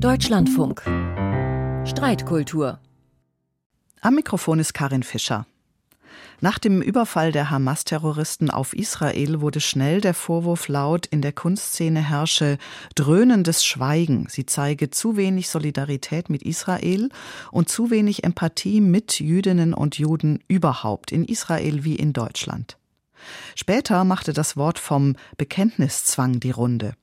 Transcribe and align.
Deutschlandfunk. 0.00 0.82
Streitkultur. 1.84 2.78
Am 4.00 4.14
Mikrofon 4.14 4.60
ist 4.60 4.72
Karin 4.72 5.02
Fischer. 5.02 5.44
Nach 6.40 6.60
dem 6.60 6.82
Überfall 6.82 7.32
der 7.32 7.50
Hamas-Terroristen 7.50 8.48
auf 8.48 8.74
Israel 8.74 9.40
wurde 9.40 9.58
schnell 9.60 10.00
der 10.00 10.14
Vorwurf 10.14 10.68
laut, 10.68 11.06
in 11.06 11.20
der 11.20 11.32
Kunstszene 11.32 12.00
herrsche 12.00 12.58
dröhnendes 12.94 13.64
Schweigen. 13.64 14.28
Sie 14.28 14.46
zeige 14.46 14.90
zu 14.90 15.16
wenig 15.16 15.48
Solidarität 15.48 16.30
mit 16.30 16.44
Israel 16.44 17.08
und 17.50 17.68
zu 17.68 17.90
wenig 17.90 18.22
Empathie 18.22 18.80
mit 18.80 19.18
Jüdinnen 19.18 19.74
und 19.74 19.98
Juden 19.98 20.44
überhaupt 20.46 21.10
in 21.10 21.24
Israel 21.24 21.82
wie 21.82 21.96
in 21.96 22.12
Deutschland. 22.12 22.78
Später 23.56 24.04
machte 24.04 24.32
das 24.32 24.56
Wort 24.56 24.78
vom 24.78 25.16
Bekenntniszwang 25.38 26.38
die 26.38 26.52
Runde. 26.52 26.94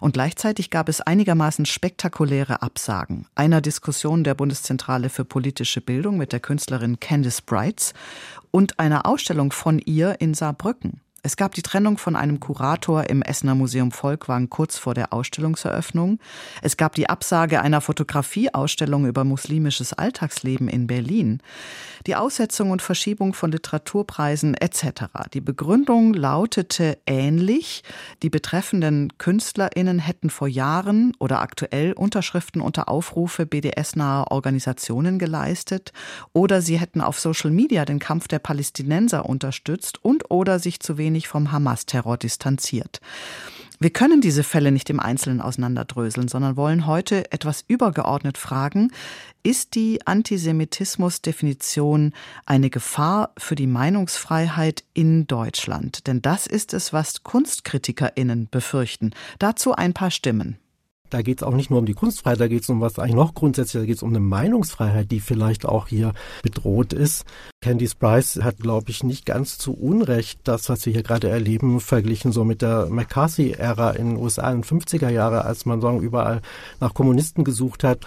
Und 0.00 0.14
gleichzeitig 0.14 0.70
gab 0.70 0.88
es 0.88 1.00
einigermaßen 1.00 1.66
spektakuläre 1.66 2.62
Absagen. 2.62 3.26
Einer 3.34 3.60
Diskussion 3.60 4.24
der 4.24 4.34
Bundeszentrale 4.34 5.08
für 5.08 5.24
politische 5.24 5.80
Bildung 5.80 6.16
mit 6.16 6.32
der 6.32 6.40
Künstlerin 6.40 7.00
Candice 7.00 7.42
Brights 7.42 7.94
und 8.50 8.78
einer 8.78 9.06
Ausstellung 9.06 9.52
von 9.52 9.78
ihr 9.78 10.20
in 10.20 10.34
Saarbrücken. 10.34 11.00
Es 11.26 11.38
gab 11.38 11.54
die 11.54 11.62
Trennung 11.62 11.96
von 11.96 12.16
einem 12.16 12.38
Kurator 12.38 13.08
im 13.08 13.22
Essener 13.22 13.54
Museum 13.54 13.92
Volkwang 13.92 14.50
kurz 14.50 14.76
vor 14.76 14.92
der 14.92 15.14
Ausstellungseröffnung. 15.14 16.18
Es 16.60 16.76
gab 16.76 16.94
die 16.96 17.08
Absage 17.08 17.62
einer 17.62 17.80
Fotografieausstellung 17.80 19.06
über 19.06 19.24
muslimisches 19.24 19.94
Alltagsleben 19.94 20.68
in 20.68 20.86
Berlin. 20.86 21.40
Die 22.06 22.14
Aussetzung 22.14 22.72
und 22.72 22.82
Verschiebung 22.82 23.32
von 23.32 23.50
Literaturpreisen 23.50 24.52
etc. 24.52 25.04
Die 25.32 25.40
Begründung 25.40 26.12
lautete 26.12 26.98
ähnlich. 27.06 27.84
Die 28.22 28.28
betreffenden 28.28 29.16
KünstlerInnen 29.16 30.00
hätten 30.00 30.28
vor 30.28 30.46
Jahren 30.46 31.14
oder 31.18 31.40
aktuell 31.40 31.94
Unterschriften 31.94 32.60
unter 32.60 32.90
Aufrufe 32.90 33.46
BDS-naher 33.46 34.30
Organisationen 34.30 35.18
geleistet 35.18 35.94
oder 36.34 36.60
sie 36.60 36.78
hätten 36.78 37.00
auf 37.00 37.18
Social 37.18 37.50
Media 37.50 37.86
den 37.86 37.98
Kampf 37.98 38.28
der 38.28 38.40
Palästinenser 38.40 39.24
unterstützt 39.24 40.04
und 40.04 40.30
oder 40.30 40.58
sich 40.58 40.80
zu 40.80 40.98
wenig 40.98 41.13
wenig 41.14 41.28
vom 41.28 41.52
Hamas-Terror 41.52 42.16
distanziert. 42.16 43.00
Wir 43.78 43.90
können 43.90 44.20
diese 44.20 44.42
Fälle 44.42 44.72
nicht 44.72 44.90
im 44.90 45.00
Einzelnen 45.00 45.40
auseinanderdröseln, 45.40 46.28
sondern 46.28 46.56
wollen 46.56 46.86
heute 46.86 47.30
etwas 47.32 47.64
übergeordnet 47.66 48.38
fragen, 48.38 48.90
ist 49.42 49.74
die 49.74 50.06
Antisemitismus-Definition 50.06 52.12
eine 52.46 52.70
Gefahr 52.70 53.32
für 53.36 53.54
die 53.54 53.66
Meinungsfreiheit 53.66 54.84
in 54.94 55.26
Deutschland? 55.26 56.06
Denn 56.06 56.22
das 56.22 56.46
ist 56.46 56.72
es, 56.72 56.92
was 56.92 57.24
KunstkritikerInnen 57.24 58.48
befürchten. 58.50 59.10
Dazu 59.38 59.74
ein 59.74 59.92
paar 59.92 60.10
Stimmen. 60.10 60.58
Da 61.10 61.22
geht 61.22 61.38
es 61.38 61.42
auch 61.44 61.54
nicht 61.54 61.70
nur 61.70 61.78
um 61.78 61.86
die 61.86 61.94
Kunstfreiheit, 61.94 62.40
da 62.40 62.48
geht 62.48 62.62
es 62.62 62.68
um 62.68 62.80
was 62.80 62.98
eigentlich 62.98 63.14
noch 63.14 63.34
grundsätzlicher, 63.34 63.80
da 63.80 63.86
geht 63.86 63.96
es 63.96 64.02
um 64.02 64.10
eine 64.10 64.20
Meinungsfreiheit, 64.20 65.10
die 65.10 65.20
vielleicht 65.20 65.66
auch 65.66 65.88
hier 65.88 66.12
bedroht 66.42 66.92
ist. 66.92 67.24
Candice 67.64 67.94
Price 67.94 68.40
hat, 68.42 68.58
glaube 68.58 68.90
ich, 68.90 69.02
nicht 69.04 69.24
ganz 69.24 69.56
zu 69.56 69.72
Unrecht 69.72 70.38
das, 70.44 70.68
was 70.68 70.84
wir 70.84 70.92
hier 70.92 71.02
gerade 71.02 71.30
erleben, 71.30 71.80
verglichen 71.80 72.30
so 72.30 72.44
mit 72.44 72.60
der 72.60 72.88
McCarthy-Ära 72.90 73.92
in 73.92 74.10
den 74.10 74.16
USA 74.18 74.50
in 74.52 74.60
den 74.60 74.64
50er 74.64 75.08
Jahre, 75.08 75.46
als 75.46 75.64
man 75.64 75.80
sagen, 75.80 76.02
überall 76.02 76.42
nach 76.80 76.92
Kommunisten 76.92 77.42
gesucht 77.42 77.82
hat. 77.82 78.00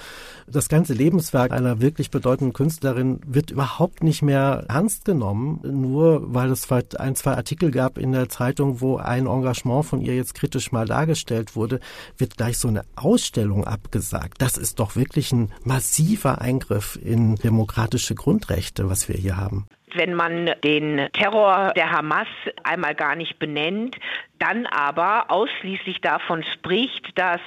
Das 0.45 0.69
ganze 0.69 0.93
Lebenswerk 0.93 1.51
einer 1.51 1.81
wirklich 1.81 2.11
bedeutenden 2.11 2.53
Künstlerin 2.53 3.19
wird 3.25 3.49
überhaupt 3.49 4.03
nicht 4.03 4.21
mehr 4.21 4.63
ernst 4.69 5.05
genommen, 5.05 5.59
nur 5.63 6.33
weil 6.35 6.51
es 6.51 6.65
vielleicht 6.65 6.99
ein, 6.99 7.15
zwei 7.15 7.33
Artikel 7.33 7.71
gab 7.71 7.97
in 7.97 8.11
der 8.11 8.29
Zeitung, 8.29 8.79
wo 8.79 8.97
ein 8.97 9.25
Engagement 9.25 9.85
von 9.85 10.01
ihr 10.01 10.15
jetzt 10.15 10.35
kritisch 10.35 10.71
mal 10.71 10.85
dargestellt 10.85 11.55
wurde, 11.55 11.79
wird 12.17 12.37
gleich 12.37 12.59
so 12.59 12.67
eine 12.67 12.83
Ausstellung 12.95 13.65
abgesagt. 13.65 14.39
Das 14.39 14.55
ist 14.55 14.79
doch 14.79 14.95
wirklich 14.95 15.31
ein 15.31 15.51
massiver 15.63 16.41
Eingriff 16.41 16.97
in 17.01 17.35
demokratische 17.37 18.13
Grundrechte, 18.13 18.87
was 18.87 19.09
wir 19.09 19.15
hier 19.15 19.35
haben 19.35 19.46
haben. 19.47 19.67
Wenn 19.93 20.13
man 20.13 20.51
den 20.63 21.07
Terror 21.13 21.73
der 21.75 21.91
Hamas 21.91 22.27
einmal 22.63 22.93
gar 22.93 23.15
nicht 23.15 23.39
benennt, 23.39 23.95
dann 24.39 24.65
aber 24.67 25.31
ausschließlich 25.31 26.01
davon 26.01 26.43
spricht, 26.53 27.17
dass 27.17 27.41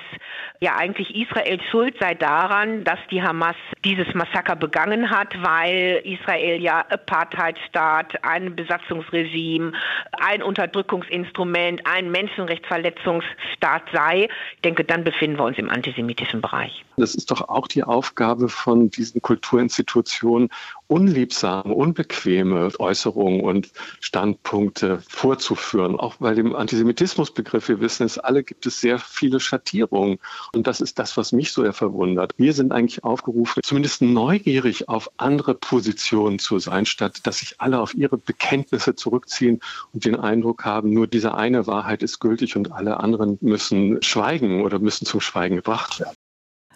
ja 0.61 0.77
eigentlich 0.77 1.15
Israel 1.15 1.61
schuld 1.71 1.97
sei 2.01 2.15
daran, 2.15 2.85
dass 2.85 2.99
die 3.11 3.23
Hamas 3.23 3.57
dieses 3.85 4.13
Massaker 4.15 4.57
begangen 4.57 5.11
hat, 5.11 5.35
weil 5.43 6.03
Israel 6.05 6.61
ja 6.61 6.85
Apartheidstaat, 6.89 8.25
ein 8.25 8.57
Besatzungsregime, 8.57 9.73
ein 10.13 10.43
Unterdrückungsinstrument, 10.43 11.87
ein 11.87 12.11
Menschenrechtsverletzungsstaat 12.11 13.85
sei. 13.93 14.29
Ich 14.57 14.63
denke, 14.63 14.85
dann 14.85 15.05
befinden 15.05 15.39
wir 15.39 15.45
uns 15.45 15.59
im 15.59 15.71
antisemitischen 15.71 16.41
Bereich. 16.41 16.85
Das 16.97 17.15
ist 17.15 17.31
doch 17.31 17.49
auch 17.49 17.67
die 17.67 17.83
Aufgabe 17.83 18.49
von 18.49 18.91
diesen 18.91 19.23
Kulturinstitutionen, 19.23 20.51
unliebsame, 20.89 21.73
unbequeme 21.73 22.71
Äußerungen 22.79 23.41
und 23.41 23.71
Standpunkte 24.01 25.03
vorzuführen, 25.09 25.99
auch 25.99 26.17
bei 26.17 26.35
dem 26.35 26.55
Antisemitismus 26.55 26.80
Antisemitismusbegriff, 26.81 27.69
wir 27.69 27.81
wissen 27.81 28.05
es 28.05 28.19
alle, 28.19 28.43
gibt 28.43 28.65
es 28.65 28.81
sehr 28.81 28.99
viele 28.99 29.39
Schattierungen. 29.39 30.19
Und 30.55 30.67
das 30.67 30.81
ist 30.81 30.99
das, 30.99 31.17
was 31.17 31.33
mich 31.33 31.53
so 31.53 31.63
sehr 31.63 31.75
verwundert. 31.75 32.33
Wir 32.39 32.55
sind 32.55 32.73
eigentlich 32.73 33.05
aufgerufen, 33.05 33.63
zumindest 33.63 34.01
neugierig 34.01 34.89
auf 34.89 35.11
andere 35.19 35.55
Positionen 35.55 36.39
zu 36.39 36.59
sein, 36.59 36.87
statt 36.87 37.21
dass 37.25 37.39
sich 37.39 37.61
alle 37.61 37.81
auf 37.81 37.95
ihre 37.95 38.17
Bekenntnisse 38.17 38.95
zurückziehen 38.95 39.61
und 39.93 40.07
den 40.07 40.17
Eindruck 40.17 40.65
haben, 40.65 40.91
nur 40.91 41.07
diese 41.07 41.35
eine 41.35 41.67
Wahrheit 41.67 42.03
ist 42.03 42.19
gültig 42.19 42.57
und 42.57 42.73
alle 42.73 42.99
anderen 42.99 43.37
müssen 43.43 44.03
schweigen 44.03 44.63
oder 44.63 44.79
müssen 44.79 45.05
zum 45.05 45.21
Schweigen 45.21 45.57
gebracht 45.57 46.01
werden. 46.01 46.15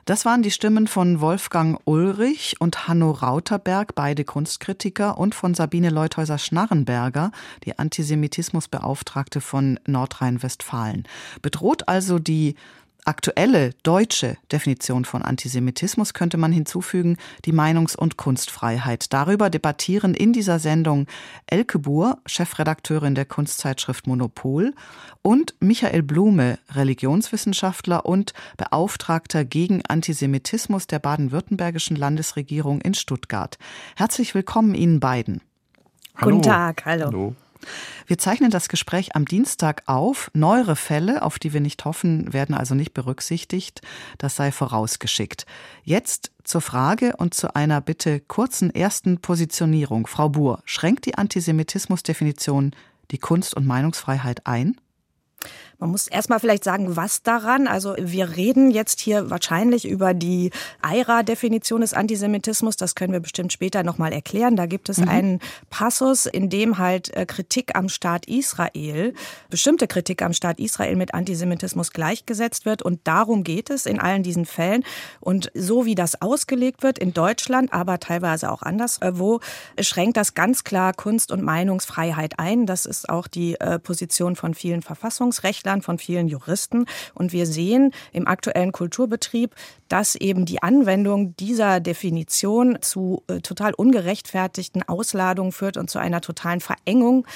Das 0.05 0.27
waren 0.27 0.43
die 0.43 0.51
Stimmen 0.51 0.87
von 0.87 1.23
Wolfgang 1.23 1.81
Ulrich 1.87 2.57
und 2.59 2.87
Hanno 2.89 3.11
Rauterberg, 3.11 3.95
beide 3.95 4.25
Kunstkritiker, 4.25 5.17
und 5.17 5.35
von 5.35 5.55
Sabine 5.55 5.89
Leuthäuser-Schnarrenberger, 5.89 7.31
die 7.65 7.79
Antisemitismusbeauftragte 7.79 9.41
von 9.41 9.81
Nordrhein-Westfalen. 9.87 11.05
Bedroht 11.41 11.89
also 11.89 12.19
die 12.19 12.55
aktuelle 13.05 13.71
deutsche 13.83 14.37
Definition 14.51 15.05
von 15.05 15.23
Antisemitismus 15.23 16.15
könnte 16.15 16.37
man 16.37 16.53
hinzufügen, 16.53 17.17
die 17.45 17.53
Meinungs- 17.53 17.97
und 17.97 18.17
Kunstfreiheit. 18.17 19.13
Darüber 19.13 19.51
debattieren 19.51 20.15
in 20.15 20.33
dieser 20.33 20.59
Sendung 20.59 21.07
Elke 21.47 21.79
Buhr, 21.79 22.19
Chefredakteurin 22.27 23.15
der 23.15 23.25
Kunstzeitschrift 23.25 24.07
Monopol, 24.07 24.75
und 25.23 25.55
Michael 25.61 26.03
Blume, 26.03 26.59
Religionswissenschaftler 26.73 28.05
und 28.05 28.33
Beauftragter 28.57 29.45
gegen 29.45 29.85
Antisemitismus 29.87 30.87
der 30.87 30.99
baden-württembergischen 30.99 31.97
Landesregierung 31.97 32.81
in 32.81 32.95
Stuttgart. 32.95 33.59
Herzlich 33.97 34.35
willkommen 34.35 34.75
Ihnen 34.75 35.01
beiden. 35.01 35.41
Hallo. 36.17 36.37
Guten 36.37 36.43
Tag, 36.43 36.85
hallo. 36.85 37.07
hallo. 37.07 37.37
Wir 38.07 38.19
zeichnen 38.19 38.51
das 38.51 38.69
Gespräch 38.69 39.15
am 39.17 39.25
Dienstag 39.25 39.83
auf. 39.87 40.31
Neuere 40.35 40.77
Fälle, 40.77 41.23
auf 41.23 41.39
die 41.39 41.53
wir 41.53 41.61
nicht 41.61 41.85
hoffen, 41.85 42.33
werden 42.33 42.55
also 42.55 42.75
nicht 42.75 42.95
berücksichtigt. 42.95 43.81
Das 44.19 44.37
sei 44.37 44.53
vorausgeschickt. 44.53 45.47
Jetzt 45.83 46.31
zur 46.45 46.61
Frage 46.61 47.17
und 47.17 47.35
zu 47.35 47.55
einer 47.55 47.81
bitte 47.81 48.21
kurzen 48.21 48.75
ersten 48.75 49.21
Positionierung. 49.21 50.07
Frau 50.07 50.29
Buhr, 50.29 50.63
schränkt 50.65 51.07
die 51.07 51.17
Antisemitismusdefinition 51.17 52.73
die 53.11 53.19
Kunst- 53.19 53.55
und 53.55 53.67
Meinungsfreiheit 53.67 54.47
ein? 54.47 54.81
Man 55.79 55.91
muss 55.91 56.07
erstmal 56.07 56.41
vielleicht 56.41 56.65
sagen, 56.65 56.97
was 56.97 57.23
daran. 57.23 57.67
Also 57.67 57.95
wir 57.99 58.37
reden 58.37 58.71
jetzt 58.71 59.01
hier 59.01 59.31
wahrscheinlich 59.31 59.87
über 59.87 60.15
die 60.15 60.51
EIRA-Definition 60.83 61.81
des 61.81 61.95
Antisemitismus. 61.95 62.77
Das 62.77 62.95
können 62.95 63.13
wir 63.13 63.21
bestimmt 63.21 63.53
später 63.53 63.83
nochmal 63.83 64.13
erklären. 64.13 64.57
Da 64.57 64.67
gibt 64.67 64.89
es 64.89 64.99
mhm. 64.99 65.09
einen 65.09 65.41
Passus, 65.71 66.27
in 66.27 66.49
dem 66.49 66.79
halt 66.79 67.15
äh, 67.15 67.27
Kritik 67.27 67.77
am 67.77 67.89
Staat 67.89 68.27
Israel, 68.27 69.15
bestimmte 69.51 69.87
Kritik 69.87 70.23
am 70.23 70.33
Staat 70.33 70.59
Israel 70.59 70.97
mit 70.97 71.13
Antisemitismus 71.13 71.93
gleichgesetzt 71.93 72.65
wird. 72.65 72.83
Und 72.83 73.01
darum 73.05 73.45
geht 73.45 73.69
es 73.69 73.87
in 73.87 74.01
allen 74.01 74.23
diesen 74.23 74.47
Fällen. 74.47 74.85
Und 75.21 75.51
so 75.55 75.85
wie 75.85 75.95
das 75.95 76.23
ausgelegt 76.23 76.83
wird 76.83 76.99
in 76.99 77.13
Deutschland, 77.13 77.73
aber 77.73 78.01
teilweise 78.01 78.51
auch 78.51 78.63
anderswo, 78.63 79.41
äh, 79.77 79.83
schränkt 79.83 80.17
das 80.17 80.35
ganz 80.35 80.65
klar 80.65 80.93
Kunst- 80.95 81.33
und 81.33 81.43
Meinungsfreiheit 81.43 82.39
ein. 82.39 82.67
Das 82.67 82.87
ist 82.87 83.09
auch 83.09 83.27
die 83.27 83.61
äh, 83.61 83.79
Position 83.79 84.37
von 84.37 84.55
vielen 84.55 84.83
Verfassungsrechtlern. 85.35 85.55
Rechtlern, 85.55 85.83
von 85.83 85.99
vielen 85.99 86.29
Juristen. 86.29 86.87
Und 87.15 87.33
wir 87.33 87.47
sehen 87.47 87.93
im 88.13 88.27
aktuellen 88.27 88.73
Kulturbetrieb, 88.73 89.55
dass 89.89 90.15
eben 90.15 90.47
die 90.47 90.63
Anwendung 90.63 91.37
dieser 91.37 91.81
Definition 91.81 92.79
zu 92.81 93.23
äh, 93.29 93.41
total 93.41 93.75
ungerechtfertigten 93.75 94.83
Ausladungen 94.83 95.53
führt 95.53 95.77
und 95.77 95.91
zu 95.91 95.99
einer 95.99 96.21
totalen 96.21 96.61
Verengung 96.61 97.27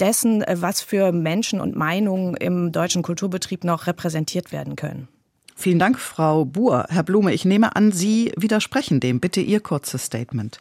dessen, 0.00 0.42
äh, 0.42 0.56
was 0.60 0.82
für 0.82 1.12
Menschen 1.12 1.60
und 1.60 1.76
Meinungen 1.76 2.36
im 2.36 2.72
deutschen 2.72 3.02
Kulturbetrieb 3.02 3.64
noch 3.64 3.86
repräsentiert 3.86 4.52
werden 4.52 4.76
können. 4.76 5.08
Vielen 5.54 5.78
Dank, 5.78 5.98
Frau 5.98 6.44
Buhr. 6.44 6.86
Herr 6.88 7.04
Blume, 7.04 7.32
ich 7.32 7.44
nehme 7.44 7.76
an, 7.76 7.92
Sie 7.92 8.32
widersprechen 8.36 9.00
dem. 9.00 9.20
Bitte 9.20 9.40
Ihr 9.40 9.60
kurzes 9.60 10.04
Statement. 10.04 10.60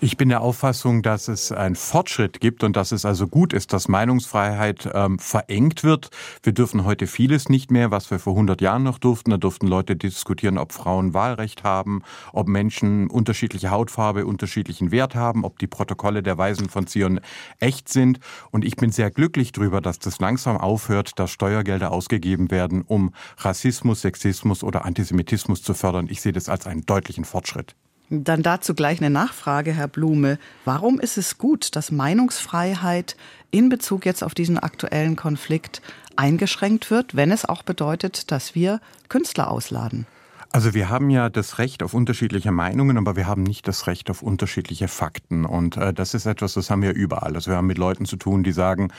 Ich 0.00 0.16
bin 0.16 0.28
der 0.28 0.40
Auffassung, 0.40 1.02
dass 1.02 1.28
es 1.28 1.52
einen 1.52 1.76
Fortschritt 1.76 2.40
gibt 2.40 2.64
und 2.64 2.76
dass 2.76 2.90
es 2.90 3.04
also 3.04 3.28
gut 3.28 3.52
ist, 3.52 3.72
dass 3.72 3.86
Meinungsfreiheit 3.86 4.90
ähm, 4.92 5.20
verengt 5.20 5.84
wird. 5.84 6.10
Wir 6.42 6.52
dürfen 6.52 6.84
heute 6.84 7.06
vieles 7.06 7.48
nicht 7.48 7.70
mehr, 7.70 7.92
was 7.92 8.10
wir 8.10 8.18
vor 8.18 8.32
100 8.32 8.60
Jahren 8.60 8.82
noch 8.82 8.98
durften. 8.98 9.30
Da 9.30 9.36
durften 9.36 9.68
Leute 9.68 9.94
diskutieren, 9.94 10.58
ob 10.58 10.72
Frauen 10.72 11.14
Wahlrecht 11.14 11.62
haben, 11.62 12.02
ob 12.32 12.48
Menschen 12.48 13.08
unterschiedliche 13.08 13.70
Hautfarbe 13.70 14.26
unterschiedlichen 14.26 14.90
Wert 14.90 15.14
haben, 15.14 15.44
ob 15.44 15.60
die 15.60 15.68
Protokolle 15.68 16.24
der 16.24 16.36
Weisen 16.36 16.68
von 16.68 16.88
Zion 16.88 17.20
echt 17.60 17.88
sind. 17.88 18.18
Und 18.50 18.64
ich 18.64 18.74
bin 18.74 18.90
sehr 18.90 19.12
glücklich 19.12 19.52
darüber, 19.52 19.80
dass 19.80 20.00
das 20.00 20.18
langsam 20.18 20.56
aufhört, 20.56 21.18
dass 21.20 21.30
Steuergelder 21.30 21.92
ausgegeben 21.92 22.50
werden, 22.50 22.82
um 22.82 23.12
Rassismus, 23.38 24.00
Sexismus 24.00 24.64
oder 24.64 24.84
Antisemitismus 24.84 25.62
zu 25.62 25.74
fördern. 25.74 26.08
Ich 26.10 26.20
sehe 26.22 26.32
das 26.32 26.48
als 26.48 26.66
einen 26.66 26.86
deutlichen 26.86 27.24
Fortschritt. 27.24 27.76
Dann 28.14 28.42
dazu 28.42 28.74
gleich 28.74 29.00
eine 29.00 29.08
Nachfrage, 29.08 29.72
Herr 29.72 29.88
Blume. 29.88 30.38
Warum 30.66 31.00
ist 31.00 31.16
es 31.16 31.38
gut, 31.38 31.74
dass 31.76 31.90
Meinungsfreiheit 31.90 33.16
in 33.50 33.70
Bezug 33.70 34.04
jetzt 34.04 34.22
auf 34.22 34.34
diesen 34.34 34.58
aktuellen 34.58 35.16
Konflikt 35.16 35.80
eingeschränkt 36.14 36.90
wird, 36.90 37.16
wenn 37.16 37.30
es 37.30 37.46
auch 37.46 37.62
bedeutet, 37.62 38.30
dass 38.30 38.54
wir 38.54 38.82
Künstler 39.08 39.50
ausladen? 39.50 40.06
Also 40.54 40.74
wir 40.74 40.90
haben 40.90 41.08
ja 41.08 41.30
das 41.30 41.58
Recht 41.58 41.82
auf 41.82 41.94
unterschiedliche 41.94 42.52
Meinungen, 42.52 42.98
aber 42.98 43.16
wir 43.16 43.26
haben 43.26 43.42
nicht 43.42 43.66
das 43.66 43.86
Recht 43.86 44.10
auf 44.10 44.20
unterschiedliche 44.20 44.86
Fakten. 44.86 45.46
Und 45.46 45.78
äh, 45.78 45.94
das 45.94 46.12
ist 46.12 46.26
etwas, 46.26 46.52
das 46.52 46.68
haben 46.68 46.82
wir 46.82 46.92
überall. 46.92 47.34
Also 47.36 47.50
wir 47.50 47.56
haben 47.56 47.68
mit 47.68 47.78
Leuten 47.78 48.04
zu 48.04 48.16
tun, 48.16 48.42
die 48.42 48.52
sagen, 48.52 48.92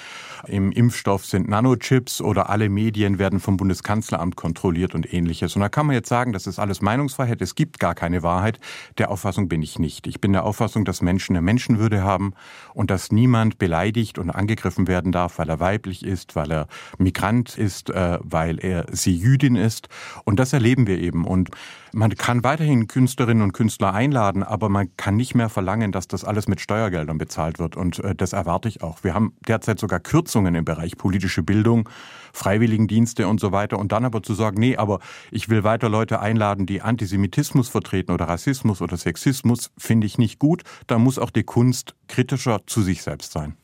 im 0.47 0.71
Impfstoff 0.71 1.27
sind 1.27 1.47
Nanochips 1.47 2.21
oder 2.21 2.50
alle 2.50 2.69
Medien 2.69 3.19
werden 3.19 3.39
vom 3.39 3.57
Bundeskanzleramt 3.57 4.35
kontrolliert 4.35 4.95
und 4.95 5.13
ähnliches. 5.13 5.55
Und 5.55 5.61
da 5.61 5.69
kann 5.69 5.85
man 5.85 5.94
jetzt 5.95 6.09
sagen, 6.09 6.33
das 6.33 6.47
ist 6.47 6.57
alles 6.57 6.81
Meinungsfreiheit, 6.81 7.39
es 7.39 7.53
gibt 7.53 7.79
gar 7.79 7.94
keine 7.94 8.23
Wahrheit. 8.23 8.59
Der 8.97 9.11
Auffassung 9.11 9.47
bin 9.47 9.61
ich 9.61 9.77
nicht. 9.77 10.07
Ich 10.07 10.19
bin 10.19 10.33
der 10.33 10.45
Auffassung, 10.45 10.85
dass 10.85 11.03
Menschen 11.03 11.35
eine 11.35 11.44
Menschenwürde 11.44 12.01
haben 12.01 12.33
und 12.73 12.89
dass 12.89 13.11
niemand 13.11 13.59
beleidigt 13.59 14.17
und 14.17 14.31
angegriffen 14.31 14.88
werden 14.88 15.11
darf, 15.11 15.38
weil 15.38 15.50
er 15.50 15.59
weiblich 15.59 16.03
ist, 16.03 16.35
weil 16.35 16.51
er 16.51 16.67
Migrant 16.97 17.59
ist, 17.59 17.91
äh, 17.91 18.17
weil 18.23 18.57
er 18.59 18.88
sie 18.91 19.15
Jüdin 19.15 19.55
ist. 19.55 19.88
Und 20.23 20.39
das 20.39 20.51
erleben 20.51 20.88
wir 20.88 20.97
eben. 20.97 21.27
Und 21.27 21.42
und 21.43 21.57
man 21.91 22.15
kann 22.15 22.43
weiterhin 22.43 22.87
Künstlerinnen 22.87 23.43
und 23.43 23.51
Künstler 23.51 23.93
einladen, 23.93 24.43
aber 24.43 24.69
man 24.69 24.95
kann 24.95 25.15
nicht 25.17 25.35
mehr 25.35 25.49
verlangen, 25.49 25.91
dass 25.91 26.07
das 26.07 26.23
alles 26.23 26.47
mit 26.47 26.61
Steuergeldern 26.61 27.17
bezahlt 27.17 27.59
wird. 27.59 27.75
Und 27.75 27.99
äh, 27.99 28.15
das 28.15 28.33
erwarte 28.33 28.69
ich 28.69 28.81
auch. 28.81 29.03
Wir 29.03 29.13
haben 29.13 29.33
derzeit 29.47 29.79
sogar 29.79 29.99
Kürzungen 29.99 30.55
im 30.55 30.63
Bereich 30.63 30.97
politische 30.97 31.43
Bildung, 31.43 31.89
Freiwilligendienste 32.31 33.27
und 33.27 33.39
so 33.39 33.51
weiter. 33.51 33.77
Und 33.77 33.91
dann 33.91 34.05
aber 34.05 34.23
zu 34.23 34.33
sagen, 34.33 34.59
nee, 34.59 34.77
aber 34.77 34.99
ich 35.31 35.49
will 35.49 35.63
weiter 35.63 35.89
Leute 35.89 36.19
einladen, 36.19 36.65
die 36.65 36.81
Antisemitismus 36.81 37.67
vertreten 37.67 38.11
oder 38.11 38.25
Rassismus 38.25 38.81
oder 38.81 38.95
Sexismus, 38.95 39.71
finde 39.77 40.07
ich 40.07 40.17
nicht 40.17 40.39
gut. 40.39 40.63
Da 40.87 40.97
muss 40.97 41.19
auch 41.19 41.29
die 41.29 41.43
Kunst 41.43 41.95
kritischer 42.07 42.61
zu 42.65 42.81
sich 42.81 43.03
selbst 43.03 43.33
sein. 43.33 43.57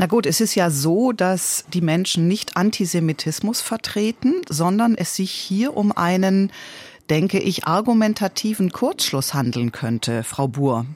Na 0.00 0.06
gut, 0.06 0.24
es 0.24 0.40
ist 0.40 0.54
ja 0.54 0.70
so, 0.70 1.12
dass 1.12 1.66
die 1.74 1.82
Menschen 1.82 2.26
nicht 2.26 2.56
Antisemitismus 2.56 3.60
vertreten, 3.60 4.40
sondern 4.48 4.94
es 4.94 5.14
sich 5.14 5.30
hier 5.30 5.76
um 5.76 5.92
einen, 5.92 6.52
denke 7.10 7.38
ich, 7.38 7.66
argumentativen 7.66 8.72
Kurzschluss 8.72 9.34
handeln 9.34 9.72
könnte, 9.72 10.24
Frau 10.24 10.48
Buhr. 10.48 10.86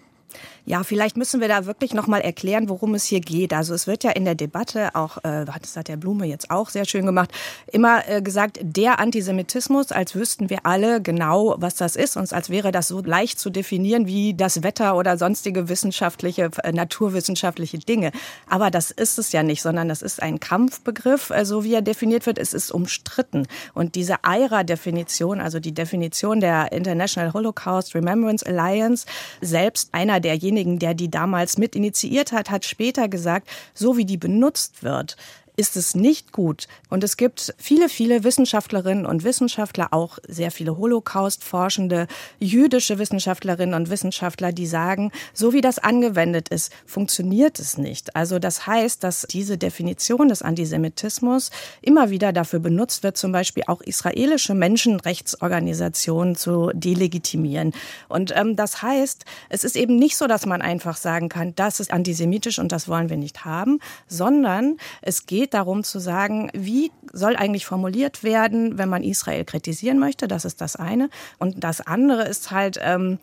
Ja, 0.66 0.82
vielleicht 0.82 1.19
müssen 1.19 1.43
wir 1.43 1.49
da 1.49 1.66
wirklich 1.66 1.93
noch 1.93 2.06
mal 2.06 2.22
erklären, 2.22 2.70
worum 2.70 2.94
es 2.94 3.05
hier 3.05 3.20
geht. 3.20 3.52
Also 3.52 3.75
es 3.75 3.87
wird 3.87 4.02
ja 4.02 4.12
in 4.12 4.25
der 4.25 4.34
Debatte 4.34 4.94
auch, 4.94 5.19
äh, 5.19 5.44
das 5.44 5.76
hat 5.76 5.88
der 5.88 5.99
Blume 5.99 6.25
jetzt 6.25 6.50
auch 6.50 6.70
sehr 6.70 6.87
schön 6.87 7.05
gemacht, 7.05 7.31
immer 7.70 8.08
äh, 8.08 8.22
gesagt, 8.22 8.58
der 8.62 8.99
Antisemitismus, 8.99 9.93
als 9.93 10.14
wüssten 10.14 10.49
wir 10.49 10.64
alle 10.64 11.02
genau, 11.02 11.56
was 11.58 11.75
das 11.75 11.96
ist 11.96 12.16
und 12.16 12.32
als 12.32 12.49
wäre 12.49 12.72
das 12.72 12.88
so 12.88 13.02
leicht 13.02 13.38
zu 13.38 13.50
definieren 13.50 14.06
wie 14.06 14.32
das 14.32 14.62
Wetter 14.62 14.96
oder 14.96 15.19
sonstige 15.19 15.69
wissenschaftliche, 15.69 16.49
äh, 16.62 16.72
naturwissenschaftliche 16.72 17.78
Dinge. 17.78 18.10
Aber 18.49 18.70
das 18.70 18.90
ist 18.90 19.19
es 19.19 19.32
ja 19.32 19.43
nicht, 19.43 19.60
sondern 19.60 19.90
das 19.90 20.00
ist 20.00 20.22
ein 20.22 20.40
Kampfbegriff, 20.40 21.31
so 21.43 21.64
wie 21.64 21.75
er 21.75 21.82
definiert 21.82 22.25
wird. 22.25 22.38
Es 22.38 22.55
ist 22.55 22.70
umstritten. 22.70 23.46
Und 23.75 23.96
diese 23.96 24.17
IRA-Definition, 24.26 25.43
also 25.43 25.60
die 25.60 25.75
Definition 25.75 26.40
der 26.40 26.72
International 26.72 27.34
Holocaust 27.34 27.94
Remembrance 27.94 28.46
Alliance, 28.46 29.05
selbst 29.43 29.90
einer 29.93 30.20
derjenigen, 30.20 30.54
derjenigen, 30.55 30.79
der 30.79 30.95
die 30.95 31.11
damals 31.11 31.59
mit 31.59 31.75
initiiert 31.75 32.33
hat, 32.33 32.51
hat 32.51 32.65
später 32.65 33.09
gesagt, 33.09 33.49
so 33.75 33.97
wie 33.97 34.05
die 34.05 34.17
benutzt 34.17 34.83
wird, 34.83 35.17
ist 35.56 35.77
es 35.77 35.95
nicht 35.95 36.33
gut. 36.33 36.67
Und 36.91 37.05
es 37.05 37.17
gibt 37.17 37.55
viele, 37.59 37.89
viele 37.89 38.25
Wissenschaftlerinnen 38.25 39.06
und 39.06 39.25
Wissenschaftler, 39.25 39.89
auch 39.93 40.19
sehr 40.27 40.51
viele 40.51 40.77
Holocaust-forschende 40.77 42.06
jüdische 42.39 42.99
Wissenschaftlerinnen 42.99 43.75
und 43.75 43.91
Wissenschaftler, 43.91 44.53
die 44.53 44.67
sagen, 44.67 45.12
so 45.33 45.53
wie 45.53 45.61
das 45.61 45.79
angewendet 45.79 46.49
ist, 46.49 46.73
funktioniert 46.87 47.59
es 47.59 47.79
nicht. 47.79 48.17
Also 48.17 48.39
das 48.39 48.67
heißt, 48.67 49.05
dass 49.05 49.27
diese 49.31 49.59
Definition 49.59 50.29
des 50.29 50.43
Antisemitismus 50.43 51.51
immer 51.83 52.11
wieder 52.11 52.33
dafür 52.33 52.59
benutzt 52.59 53.03
wird, 53.03 53.17
zum 53.17 53.33
Beispiel 53.33 53.65
auch 53.67 53.81
israelische 53.81 54.55
Menschenrechtsorganisationen 54.55 56.35
zu 56.37 56.71
delegitimieren. 56.75 57.73
Und 58.09 58.33
ähm, 58.37 58.56
das 58.56 58.83
heißt, 58.83 59.25
es 59.49 59.65
ist 59.65 59.77
eben 59.77 59.97
nicht 59.97 60.17
so, 60.17 60.27
dass 60.27 60.47
man 60.47 60.62
einfach 60.62 60.97
sagen 60.97 61.29
kann, 61.29 61.55
das 61.55 61.81
ist 61.81 61.93
antisemitisch 61.93 62.59
und 62.59 62.73
das 62.73 62.89
wollen 62.89 63.09
wir 63.09 63.17
nicht 63.17 63.45
haben, 63.45 63.79
sondern 64.09 64.79
es 65.03 65.27
geht 65.27 65.44
geht 65.44 65.52
darum 65.52 65.85
zu 65.85 65.99
sagen, 65.99 66.49
wie 66.55 66.91
soll 67.12 67.37
eigentlich 67.37 67.67
formuliert 67.67 68.25
werden, 68.25 68.79
wenn 68.79 68.88
man 68.88 69.05
Israel 69.05 69.44
kritisieren 69.44 69.99
möchte. 69.99 70.26
Das 70.26 70.46
ist 70.46 70.62
das 70.62 70.75
eine. 70.75 71.11
Und 71.38 71.62
das 71.62 71.82
andere 71.82 72.23
ist 72.23 72.50
halt, 72.50 72.81
ähm, 72.82 73.19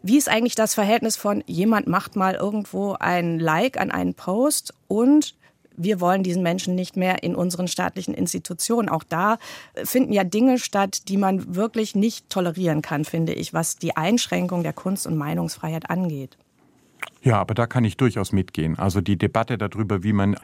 wie 0.00 0.16
ist 0.16 0.28
eigentlich 0.28 0.54
das 0.54 0.72
Verhältnis 0.72 1.16
von 1.16 1.42
jemand 1.48 1.88
macht 1.88 2.14
mal 2.14 2.34
irgendwo 2.34 2.92
ein 2.92 3.40
Like 3.40 3.76
an 3.80 3.90
einen 3.90 4.14
Post 4.14 4.72
und 4.86 5.34
wir 5.76 6.00
wollen 6.00 6.22
diesen 6.22 6.44
Menschen 6.44 6.76
nicht 6.76 6.96
mehr 6.96 7.24
in 7.24 7.34
unseren 7.34 7.66
staatlichen 7.66 8.14
Institutionen. 8.14 8.88
Auch 8.88 9.02
da 9.02 9.38
finden 9.82 10.12
ja 10.12 10.22
Dinge 10.22 10.60
statt, 10.60 11.08
die 11.08 11.16
man 11.16 11.56
wirklich 11.56 11.96
nicht 11.96 12.30
tolerieren 12.30 12.82
kann, 12.82 13.04
finde 13.04 13.32
ich, 13.32 13.52
was 13.52 13.78
die 13.78 13.96
Einschränkung 13.96 14.62
der 14.62 14.74
Kunst- 14.74 15.08
und 15.08 15.16
Meinungsfreiheit 15.16 15.90
angeht. 15.90 16.38
Ja, 17.24 17.40
aber 17.40 17.54
da 17.54 17.66
kann 17.66 17.84
ich 17.84 17.96
durchaus 17.96 18.32
mitgehen. 18.32 18.78
Also 18.78 19.00
die 19.00 19.16
Debatte 19.16 19.56
darüber, 19.56 20.02
wie 20.02 20.12
man 20.12 20.36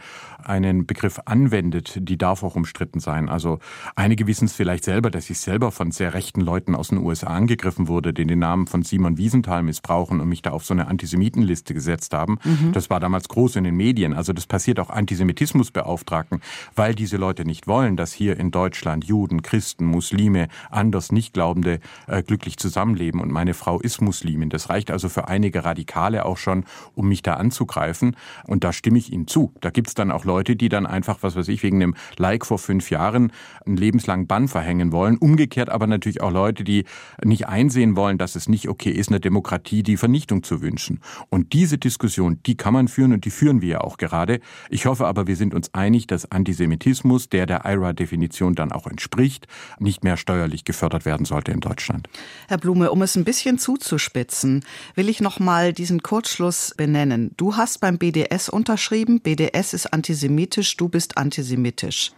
einen 0.43 0.87
Begriff 0.87 1.21
anwendet, 1.27 1.99
die 2.09 2.17
darf 2.17 2.43
auch 2.43 2.57
umstritten 2.57 3.01
sein. 3.01 3.29
Also 3.29 3.59
einige 3.97 4.27
wissen 4.27 4.47
es 4.47 4.55
vielleicht 4.55 4.85
selber, 4.85 5.11
dass 5.11 5.29
ich 5.29 5.39
selber 5.41 5.73
von 5.73 5.91
sehr 5.91 6.15
rechten 6.15 6.41
Leuten 6.41 6.75
aus 6.75 6.89
den 6.89 6.99
USA 6.99 7.27
angegriffen 7.27 7.87
wurde, 7.87 8.15
die 8.15 8.27
den 8.27 8.39
Namen 8.39 8.67
von 8.67 8.83
Simon 8.83 9.19
Wiesenthal 9.19 9.63
missbrauchen 9.63 10.21
und 10.21 10.29
mich 10.31 10.41
da 10.41 10.53
auf 10.53 10.65
so 10.65 10.73
eine 10.73 10.89
Antisemitenliste 10.89 11.75
gesetzt 11.75 12.15
haben. 12.15 12.39
Mhm. 12.45 12.73
Das 12.73 12.89
war 12.89 12.99
damals 12.99 13.29
groß 13.29 13.57
in 13.57 13.65
den 13.65 13.77
Medien. 13.77 14.15
Also 14.15 14.33
das 14.33 14.47
passiert 14.47 14.81
auch 14.81 14.89
Antisemitismusbeauftragten, 14.89 16.41
weil 16.75 16.95
diese 16.95 17.19
Leute 17.19 17.45
nicht 17.45 17.67
wollen, 17.67 17.99
dass 17.99 18.15
hier 18.15 18.41
in 18.41 18.51
Deutschland 18.51 19.05
Juden, 19.05 19.43
Christen, 19.43 19.85
Muslime, 19.85 20.49
anders 20.71 21.13
Nichtglaubende 21.13 21.81
äh, 22.07 22.23
glücklich 22.23 22.57
zusammenleben. 22.57 23.21
Und 23.21 23.31
meine 23.31 23.53
Frau 23.53 23.81
ist 23.81 24.01
Muslimin. 24.01 24.49
Das 24.49 24.71
reicht 24.71 24.91
also 24.91 25.11
für 25.11 25.29
einige 25.29 25.65
Radikale 25.65 26.25
auch 26.25 26.39
schon, 26.39 26.65
um 26.95 27.09
mich 27.09 27.23
da 27.23 27.35
anzugreifen. 27.35 28.17
Und 28.47 28.65
da 28.65 28.73
stimme 28.73 28.99
ich 28.99 29.13
Ihnen 29.13 29.27
zu. 29.27 29.53
Da 29.61 29.71
gibt 29.71 29.89
es 29.89 29.95
dann 29.95 30.11
auch 30.11 30.25
Leute, 30.25 30.57
die 30.57 30.69
dann 30.69 30.87
einfach, 30.87 31.19
was 31.23 31.37
weiß 31.37 31.49
ich, 31.49 31.63
wegen 31.63 31.83
einem 31.83 31.95
Like 32.17 32.47
vor 32.47 32.59
fünf 32.59 32.91
Jahren 32.91 33.33
einen 33.67 33.77
lebenslangen 33.77 34.27
Bann 34.27 34.49
verhängen 34.49 34.93
wollen. 34.93 35.17
Umgekehrt 35.17 35.71
aber 35.71 35.87
natürlich 35.87 36.21
auch 36.21 36.33
Leute, 36.33 36.65
die 36.65 36.85
nicht 37.25 37.49
einsehen 37.49 37.97
wollen, 37.97 38.19
dass 38.19 38.37
es 38.37 38.49
nicht 38.49 38.69
okay 38.69 38.91
ist, 38.91 39.11
einer 39.11 39.21
Demokratie 39.21 39.83
die 39.83 39.97
Vernichtung 39.97 40.43
zu 40.43 40.61
wünschen. 40.61 41.01
Und 41.29 41.53
diese 41.53 41.79
Diskussion, 41.79 42.41
die 42.47 42.57
kann 42.57 42.73
man 42.75 42.89
führen 42.89 43.13
und 43.13 43.25
die 43.25 43.31
führen 43.31 43.61
wir 43.61 43.69
ja 43.69 43.81
auch 43.81 43.97
gerade. 43.97 44.41
Ich 44.69 44.87
hoffe 44.87 45.07
aber, 45.07 45.27
wir 45.27 45.37
sind 45.37 45.55
uns 45.55 45.73
einig, 45.75 46.07
dass 46.07 46.31
Antisemitismus, 46.31 47.29
der 47.29 47.47
der 47.47 47.65
IRA-Definition 47.65 48.55
dann 48.55 48.73
auch 48.73 48.87
entspricht, 48.87 49.47
nicht 49.79 50.05
mehr 50.05 50.17
steuerlich 50.17 50.65
gefördert 50.65 51.05
werden 51.05 51.27
sollte 51.27 51.53
in 51.53 51.61
Deutschland. 51.61 52.09
Herr 52.49 52.59
Blume, 52.59 52.91
um 52.91 53.03
es 53.03 53.17
ein 53.17 53.25
bisschen 53.25 53.59
zuzuspitzen, 53.59 54.65
will 54.95 55.09
ich 55.09 55.21
noch 55.21 55.39
mal 55.39 55.73
diesen 55.73 56.03
Kurzschluss 56.03 56.60
benennen. 56.77 57.33
Du 57.37 57.57
hast 57.57 57.81
beim 57.81 57.99
BDS 57.99 58.49
unterschrieben, 58.49 59.21
BDS 59.21 59.75
ist 59.75 59.93
antisemitisch, 59.93 60.77
du 60.77 60.89
bist 60.89 61.17
antisemitisch. 61.17 62.13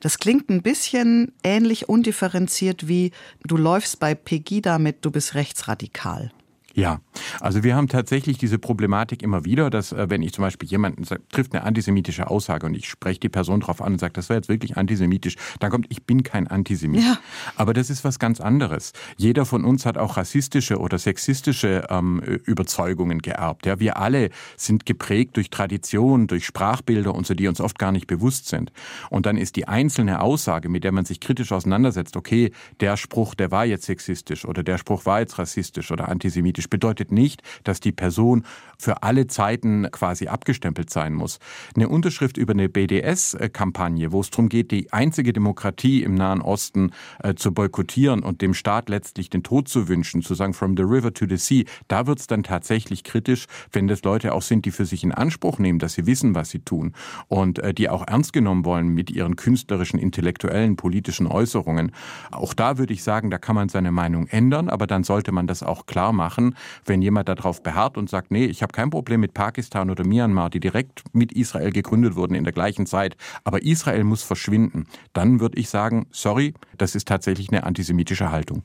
Das 0.00 0.18
klingt 0.18 0.48
ein 0.50 0.62
bisschen 0.62 1.32
ähnlich 1.42 1.88
undifferenziert 1.88 2.88
wie 2.88 3.12
du 3.44 3.56
läufst 3.56 4.00
bei 4.00 4.14
Pegida 4.14 4.78
mit, 4.78 5.04
du 5.04 5.10
bist 5.10 5.34
rechtsradikal. 5.34 6.32
Ja, 6.74 7.00
also 7.40 7.64
wir 7.64 7.74
haben 7.74 7.88
tatsächlich 7.88 8.38
diese 8.38 8.58
Problematik 8.58 9.22
immer 9.22 9.44
wieder, 9.44 9.70
dass 9.70 9.92
äh, 9.92 10.08
wenn 10.08 10.22
ich 10.22 10.32
zum 10.32 10.42
Beispiel 10.42 10.68
jemanden 10.68 11.04
sagt, 11.04 11.32
trifft 11.32 11.52
eine 11.54 11.64
antisemitische 11.64 12.30
Aussage 12.30 12.66
und 12.66 12.74
ich 12.74 12.88
spreche 12.88 13.18
die 13.20 13.28
Person 13.28 13.60
darauf 13.60 13.82
an 13.82 13.94
und 13.94 13.98
sage, 13.98 14.12
das 14.12 14.28
war 14.28 14.36
jetzt 14.36 14.48
wirklich 14.48 14.76
antisemitisch, 14.76 15.36
dann 15.58 15.70
kommt, 15.70 15.86
ich 15.88 16.04
bin 16.04 16.22
kein 16.22 16.46
Antisemit. 16.46 17.02
Ja. 17.02 17.18
Aber 17.56 17.74
das 17.74 17.90
ist 17.90 18.04
was 18.04 18.18
ganz 18.18 18.40
anderes. 18.40 18.92
Jeder 19.16 19.46
von 19.46 19.64
uns 19.64 19.84
hat 19.84 19.98
auch 19.98 20.16
rassistische 20.16 20.78
oder 20.78 20.98
sexistische 20.98 21.86
ähm, 21.90 22.20
Überzeugungen 22.20 23.18
geerbt. 23.18 23.66
Ja, 23.66 23.80
wir 23.80 23.96
alle 23.96 24.30
sind 24.56 24.86
geprägt 24.86 25.36
durch 25.36 25.50
Tradition, 25.50 26.26
durch 26.26 26.46
Sprachbilder 26.46 27.14
und 27.14 27.26
so, 27.26 27.34
die 27.34 27.48
uns 27.48 27.60
oft 27.60 27.78
gar 27.78 27.92
nicht 27.92 28.06
bewusst 28.06 28.48
sind. 28.48 28.72
Und 29.10 29.26
dann 29.26 29.36
ist 29.36 29.56
die 29.56 29.66
einzelne 29.66 30.20
Aussage, 30.20 30.68
mit 30.68 30.84
der 30.84 30.92
man 30.92 31.04
sich 31.04 31.20
kritisch 31.20 31.52
auseinandersetzt, 31.52 32.16
okay, 32.16 32.52
der 32.80 32.96
Spruch, 32.96 33.34
der 33.34 33.50
war 33.50 33.64
jetzt 33.64 33.86
sexistisch 33.86 34.44
oder 34.44 34.62
der 34.62 34.78
Spruch 34.78 35.06
war 35.06 35.20
jetzt 35.20 35.38
rassistisch 35.38 35.90
oder 35.90 36.08
antisemitisch, 36.08 36.59
antisemitisch. 36.60 36.70
Bedeutet 36.70 37.12
nicht, 37.12 37.42
dass 37.64 37.80
die 37.80 37.92
Person 37.92 38.44
für 38.78 39.02
alle 39.02 39.26
Zeiten 39.26 39.90
quasi 39.90 40.28
abgestempelt 40.28 40.90
sein 40.90 41.12
muss. 41.12 41.38
Eine 41.76 41.88
Unterschrift 41.88 42.36
über 42.38 42.52
eine 42.52 42.68
BDS-Kampagne, 42.68 44.12
wo 44.12 44.20
es 44.20 44.30
darum 44.30 44.48
geht, 44.48 44.70
die 44.70 44.92
einzige 44.92 45.32
Demokratie 45.32 46.02
im 46.02 46.14
Nahen 46.14 46.40
Osten 46.40 46.92
äh, 47.22 47.34
zu 47.34 47.52
boykottieren 47.52 48.22
und 48.22 48.40
dem 48.40 48.54
Staat 48.54 48.88
letztlich 48.88 49.28
den 49.28 49.42
Tod 49.42 49.68
zu 49.68 49.88
wünschen, 49.88 50.22
zu 50.22 50.34
sagen, 50.34 50.54
from 50.54 50.76
the 50.76 50.82
river 50.82 51.12
to 51.12 51.26
the 51.28 51.36
sea, 51.36 51.64
da 51.88 52.06
wird 52.06 52.20
es 52.20 52.26
dann 52.26 52.42
tatsächlich 52.42 53.04
kritisch, 53.04 53.46
wenn 53.72 53.86
das 53.86 54.02
Leute 54.02 54.32
auch 54.32 54.42
sind, 54.42 54.64
die 54.64 54.70
für 54.70 54.86
sich 54.86 55.04
in 55.04 55.12
Anspruch 55.12 55.58
nehmen, 55.58 55.78
dass 55.78 55.94
sie 55.94 56.06
wissen, 56.06 56.34
was 56.34 56.48
sie 56.50 56.60
tun 56.60 56.94
und 57.28 57.58
äh, 57.58 57.74
die 57.74 57.90
auch 57.90 58.06
ernst 58.06 58.32
genommen 58.32 58.64
wollen 58.64 58.88
mit 58.88 59.10
ihren 59.10 59.36
künstlerischen, 59.36 59.98
intellektuellen, 59.98 60.76
politischen 60.76 61.26
Äußerungen. 61.26 61.92
Auch 62.30 62.54
da 62.54 62.78
würde 62.78 62.94
ich 62.94 63.02
sagen, 63.02 63.30
da 63.30 63.36
kann 63.36 63.56
man 63.56 63.68
seine 63.68 63.92
Meinung 63.92 64.26
ändern, 64.28 64.70
aber 64.70 64.86
dann 64.86 65.04
sollte 65.04 65.32
man 65.32 65.46
das 65.46 65.62
auch 65.62 65.84
klar 65.84 66.12
machen, 66.12 66.49
wenn 66.84 67.02
jemand 67.02 67.28
darauf 67.28 67.62
beharrt 67.62 67.96
und 67.96 68.10
sagt, 68.10 68.30
nee, 68.30 68.44
ich 68.44 68.62
habe 68.62 68.72
kein 68.72 68.90
Problem 68.90 69.20
mit 69.20 69.34
Pakistan 69.34 69.90
oder 69.90 70.04
Myanmar, 70.04 70.50
die 70.50 70.60
direkt 70.60 71.02
mit 71.12 71.32
Israel 71.32 71.70
gegründet 71.70 72.16
wurden 72.16 72.34
in 72.34 72.44
der 72.44 72.52
gleichen 72.52 72.86
Zeit, 72.86 73.16
aber 73.44 73.62
Israel 73.62 74.04
muss 74.04 74.22
verschwinden, 74.22 74.86
dann 75.12 75.40
würde 75.40 75.58
ich 75.58 75.68
sagen, 75.68 76.06
sorry, 76.10 76.54
das 76.78 76.94
ist 76.94 77.08
tatsächlich 77.08 77.50
eine 77.50 77.64
antisemitische 77.64 78.30
Haltung. 78.30 78.62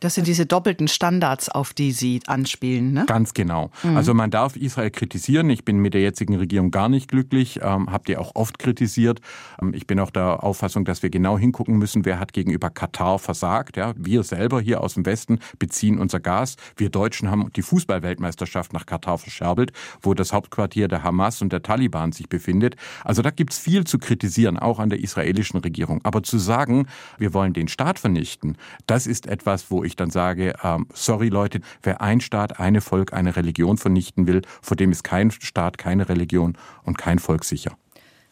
Das 0.00 0.14
sind 0.14 0.26
diese 0.26 0.46
doppelten 0.46 0.88
Standards, 0.88 1.48
auf 1.48 1.74
die 1.74 1.92
Sie 1.92 2.20
anspielen, 2.26 2.92
ne? 2.92 3.04
Ganz 3.06 3.34
genau. 3.34 3.70
Mhm. 3.82 3.96
Also 3.96 4.14
man 4.14 4.30
darf 4.30 4.56
Israel 4.56 4.90
kritisieren. 4.90 5.50
Ich 5.50 5.64
bin 5.64 5.78
mit 5.78 5.94
der 5.94 6.00
jetzigen 6.00 6.36
Regierung 6.36 6.70
gar 6.70 6.88
nicht 6.88 7.08
glücklich, 7.08 7.60
ähm, 7.62 7.90
habt 7.90 8.08
ihr 8.08 8.20
auch 8.20 8.32
oft 8.34 8.58
kritisiert. 8.58 9.20
Ähm, 9.60 9.74
ich 9.74 9.86
bin 9.86 9.98
auch 9.98 10.10
der 10.10 10.44
Auffassung, 10.44 10.84
dass 10.84 11.02
wir 11.02 11.10
genau 11.10 11.38
hingucken 11.38 11.76
müssen, 11.78 12.04
wer 12.04 12.20
hat 12.20 12.32
gegenüber 12.32 12.70
Katar 12.70 13.18
versagt. 13.18 13.76
Ja, 13.76 13.94
wir 13.96 14.22
selber 14.22 14.60
hier 14.60 14.82
aus 14.82 14.94
dem 14.94 15.04
Westen 15.04 15.40
beziehen 15.58 15.98
unser 15.98 16.20
Gas. 16.20 16.56
Wir 16.76 16.90
Deutschen 16.90 17.30
haben 17.30 17.50
die 17.54 17.62
Fußballweltmeisterschaft 17.62 18.72
nach 18.72 18.86
Katar 18.86 19.18
verscherbelt, 19.18 19.72
wo 20.00 20.14
das 20.14 20.32
Hauptquartier 20.32 20.88
der 20.88 21.02
Hamas 21.02 21.42
und 21.42 21.52
der 21.52 21.62
Taliban 21.62 22.12
sich 22.12 22.28
befindet. 22.28 22.76
Also 23.04 23.22
da 23.22 23.30
gibt's 23.30 23.58
viel 23.58 23.84
zu 23.84 23.98
kritisieren, 23.98 24.58
auch 24.58 24.78
an 24.78 24.90
der 24.90 25.00
israelischen 25.00 25.60
Regierung. 25.60 26.00
Aber 26.04 26.22
zu 26.22 26.38
sagen, 26.38 26.86
wir 27.18 27.34
wollen 27.34 27.52
den 27.52 27.68
Staat 27.68 27.98
vernichten, 27.98 28.56
das 28.86 29.06
ist 29.06 29.26
etwas, 29.26 29.70
wo 29.70 29.82
ich 29.84 29.87
ich 29.88 29.96
dann 29.96 30.10
sage, 30.10 30.54
ähm, 30.62 30.86
sorry 30.94 31.28
Leute, 31.28 31.60
wer 31.82 32.00
ein 32.00 32.20
Staat, 32.20 32.60
eine 32.60 32.80
Volk, 32.80 33.12
eine 33.12 33.34
Religion 33.34 33.76
vernichten 33.76 34.26
will, 34.26 34.42
vor 34.62 34.76
dem 34.76 34.92
ist 34.92 35.02
kein 35.02 35.30
Staat, 35.30 35.78
keine 35.78 36.08
Religion 36.08 36.56
und 36.84 36.96
kein 36.96 37.18
Volk 37.18 37.44
sicher. 37.44 37.76